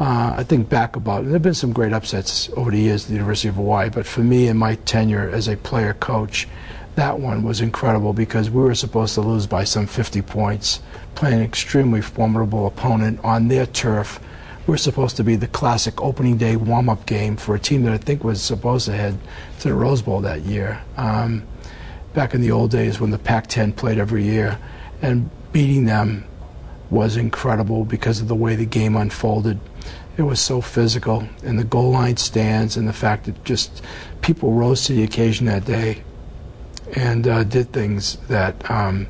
Uh, 0.00 0.34
I 0.36 0.42
think 0.42 0.68
back 0.68 0.96
about 0.96 1.22
there 1.22 1.34
have 1.34 1.42
been 1.42 1.54
some 1.54 1.72
great 1.72 1.92
upsets 1.92 2.50
over 2.56 2.72
the 2.72 2.80
years 2.80 3.04
at 3.04 3.08
the 3.08 3.14
University 3.14 3.46
of 3.46 3.54
Hawaii, 3.54 3.90
but 3.90 4.06
for 4.06 4.22
me 4.22 4.48
in 4.48 4.56
my 4.56 4.74
tenure 4.74 5.30
as 5.30 5.46
a 5.46 5.56
player 5.56 5.94
coach, 5.94 6.48
that 6.96 7.20
one 7.20 7.44
was 7.44 7.60
incredible 7.60 8.12
because 8.12 8.50
we 8.50 8.60
were 8.60 8.74
supposed 8.74 9.14
to 9.14 9.20
lose 9.20 9.46
by 9.46 9.62
some 9.62 9.86
50 9.86 10.20
points, 10.22 10.80
playing 11.14 11.38
an 11.38 11.44
extremely 11.44 12.00
formidable 12.00 12.66
opponent 12.66 13.20
on 13.22 13.46
their 13.46 13.66
turf. 13.66 14.18
We 14.66 14.72
were 14.72 14.78
supposed 14.78 15.16
to 15.18 15.24
be 15.24 15.36
the 15.36 15.46
classic 15.46 16.00
opening 16.00 16.38
day 16.38 16.56
warm 16.56 16.88
up 16.88 17.04
game 17.04 17.36
for 17.36 17.54
a 17.54 17.58
team 17.58 17.82
that 17.82 17.92
I 17.92 17.98
think 17.98 18.24
was 18.24 18.40
supposed 18.40 18.86
to 18.86 18.92
head 18.92 19.18
to 19.60 19.68
the 19.68 19.74
Rose 19.74 20.00
Bowl 20.00 20.22
that 20.22 20.40
year. 20.40 20.82
Um, 20.96 21.42
back 22.14 22.32
in 22.32 22.40
the 22.40 22.50
old 22.50 22.70
days 22.70 22.98
when 22.98 23.10
the 23.10 23.18
Pac 23.18 23.46
10 23.48 23.74
played 23.74 23.98
every 23.98 24.24
year, 24.24 24.58
and 25.02 25.28
beating 25.52 25.84
them 25.84 26.24
was 26.88 27.16
incredible 27.16 27.84
because 27.84 28.20
of 28.20 28.28
the 28.28 28.34
way 28.34 28.56
the 28.56 28.64
game 28.64 28.96
unfolded. 28.96 29.60
It 30.16 30.22
was 30.22 30.40
so 30.40 30.62
physical, 30.62 31.28
and 31.42 31.58
the 31.58 31.64
goal 31.64 31.90
line 31.90 32.16
stands, 32.16 32.76
and 32.78 32.88
the 32.88 32.92
fact 32.94 33.26
that 33.26 33.44
just 33.44 33.82
people 34.22 34.52
rose 34.52 34.86
to 34.86 34.94
the 34.94 35.02
occasion 35.02 35.44
that 35.46 35.66
day 35.66 36.02
and 36.96 37.28
uh, 37.28 37.44
did 37.44 37.72
things 37.72 38.16
that 38.28 38.70
um, 38.70 39.08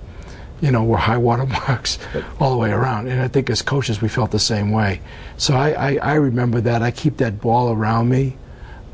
you 0.65 0.71
know 0.71 0.83
were 0.83 0.97
high 0.97 1.19
water 1.19 1.45
marks 1.69 1.99
all 2.41 2.51
the 2.53 2.57
way 2.57 2.73
around. 2.73 3.07
And 3.09 3.21
I 3.21 3.29
think 3.29 3.51
as 3.51 3.61
coaches 3.61 4.01
we 4.01 4.09
felt 4.09 4.31
the 4.31 4.39
same 4.39 4.71
way. 4.71 5.03
So 5.37 5.55
I, 5.55 5.71
I, 5.73 5.97
I 5.97 6.15
remember 6.15 6.61
that. 6.63 6.83
I 6.83 6.91
keep 6.91 7.19
that 7.19 7.41
ball 7.41 7.71
around 7.71 8.09
me 8.09 8.37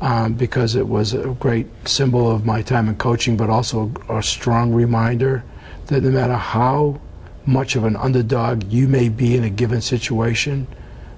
um, 0.01 0.33
because 0.33 0.75
it 0.75 0.87
was 0.87 1.13
a 1.13 1.29
great 1.39 1.67
symbol 1.87 2.29
of 2.29 2.45
my 2.45 2.61
time 2.61 2.89
in 2.89 2.95
coaching, 2.97 3.37
but 3.37 3.49
also 3.49 3.89
a 4.09 4.21
strong 4.21 4.73
reminder 4.73 5.45
that 5.87 6.03
no 6.03 6.11
matter 6.11 6.35
how 6.35 6.99
much 7.45 7.75
of 7.77 7.85
an 7.85 7.95
underdog 7.95 8.63
you 8.71 8.87
may 8.87 9.07
be 9.07 9.37
in 9.37 9.43
a 9.45 9.49
given 9.49 9.79
situation, 9.79 10.67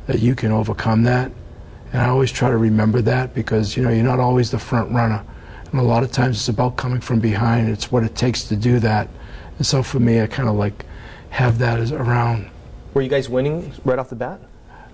that 0.06 0.20
you 0.20 0.36
can 0.36 0.52
overcome 0.52 1.04
that. 1.04 1.32
And 1.92 2.02
I 2.02 2.10
always 2.10 2.32
try 2.32 2.50
to 2.50 2.58
remember 2.58 3.02
that 3.02 3.34
because 3.34 3.76
you 3.76 3.84
know 3.84 3.90
you're 3.90 4.04
not 4.04 4.20
always 4.20 4.52
the 4.52 4.60
front 4.60 4.92
runner, 4.92 5.24
and 5.72 5.80
a 5.80 5.84
lot 5.84 6.04
of 6.04 6.12
times 6.12 6.38
it's 6.38 6.50
about 6.50 6.76
coming 6.76 7.02
from 7.02 7.20
behind. 7.20 7.70
It's 7.70 7.92
what 7.92 8.04
it 8.04 8.16
takes 8.16 8.44
to 8.46 8.56
do 8.56 8.80
that. 8.80 9.08
And 9.64 9.68
so 9.70 9.82
for 9.82 10.02
me, 10.02 10.20
I 10.20 10.28
kind 10.28 10.50
of 10.50 10.56
like 10.56 10.84
have 11.30 11.60
that 11.60 11.80
as 11.80 11.94
around. 11.94 12.50
Were 12.94 13.02
you 13.02 13.08
guys 13.08 13.30
winning 13.30 13.72
right 13.86 13.98
off 13.98 14.10
the 14.10 14.16
bat? 14.18 14.42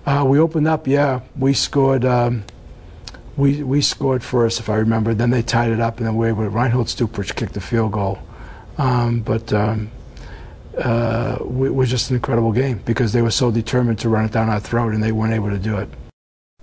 Uh, 0.06 0.24
we 0.24 0.38
opened 0.38 0.68
up, 0.68 0.86
yeah. 0.86 1.22
We 1.36 1.54
scored. 1.54 2.04
Um, 2.04 2.44
we 3.36 3.64
we 3.64 3.80
scored 3.80 4.22
first, 4.22 4.60
if 4.60 4.68
I 4.68 4.76
remember. 4.76 5.12
Then 5.12 5.30
they 5.30 5.42
tied 5.42 5.72
it 5.72 5.80
up, 5.80 5.98
and 5.98 6.06
then 6.06 6.16
we 6.16 6.30
were 6.30 6.48
Reinhold 6.48 6.86
Stuprich 6.86 7.34
kicked 7.34 7.54
the 7.54 7.60
field 7.60 7.90
goal 7.90 8.20
Um, 8.78 9.22
but 9.22 9.52
um, 9.52 9.90
uh, 10.78 11.38
it 11.40 11.74
was 11.74 11.90
just 11.90 12.10
an 12.10 12.14
incredible 12.14 12.52
game 12.52 12.80
because 12.84 13.12
they 13.12 13.22
were 13.22 13.32
so 13.32 13.50
determined 13.50 13.98
to 13.98 14.08
run 14.08 14.24
it 14.24 14.30
down 14.30 14.48
our 14.48 14.60
throat, 14.60 14.94
and 14.94 15.02
they 15.02 15.10
weren't 15.10 15.34
able 15.34 15.50
to 15.50 15.58
do 15.58 15.78
it. 15.78 15.88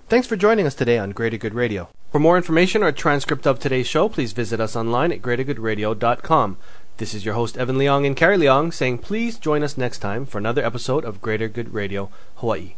Thanks 0.08 0.26
for 0.26 0.36
joining 0.36 0.64
us 0.64 0.74
today 0.74 0.96
on 0.96 1.10
Greater 1.10 1.36
Good 1.36 1.52
Radio. 1.52 1.90
For 2.10 2.18
more 2.18 2.38
information 2.38 2.82
or 2.82 2.88
a 2.88 2.92
transcript 2.92 3.46
of 3.46 3.58
today's 3.58 3.86
show, 3.86 4.08
please 4.08 4.32
visit 4.32 4.60
us 4.60 4.74
online 4.74 5.12
at 5.12 5.20
greatergoodradio.com. 5.20 6.56
This 6.98 7.14
is 7.14 7.24
your 7.24 7.34
host, 7.34 7.56
Evan 7.56 7.76
Leong 7.76 8.04
and 8.04 8.16
Carrie 8.16 8.36
Leong, 8.36 8.74
saying 8.74 8.98
please 8.98 9.38
join 9.38 9.62
us 9.62 9.78
next 9.78 10.00
time 10.00 10.26
for 10.26 10.38
another 10.38 10.64
episode 10.64 11.04
of 11.04 11.20
Greater 11.22 11.46
Good 11.46 11.72
Radio 11.72 12.10
Hawaii. 12.38 12.74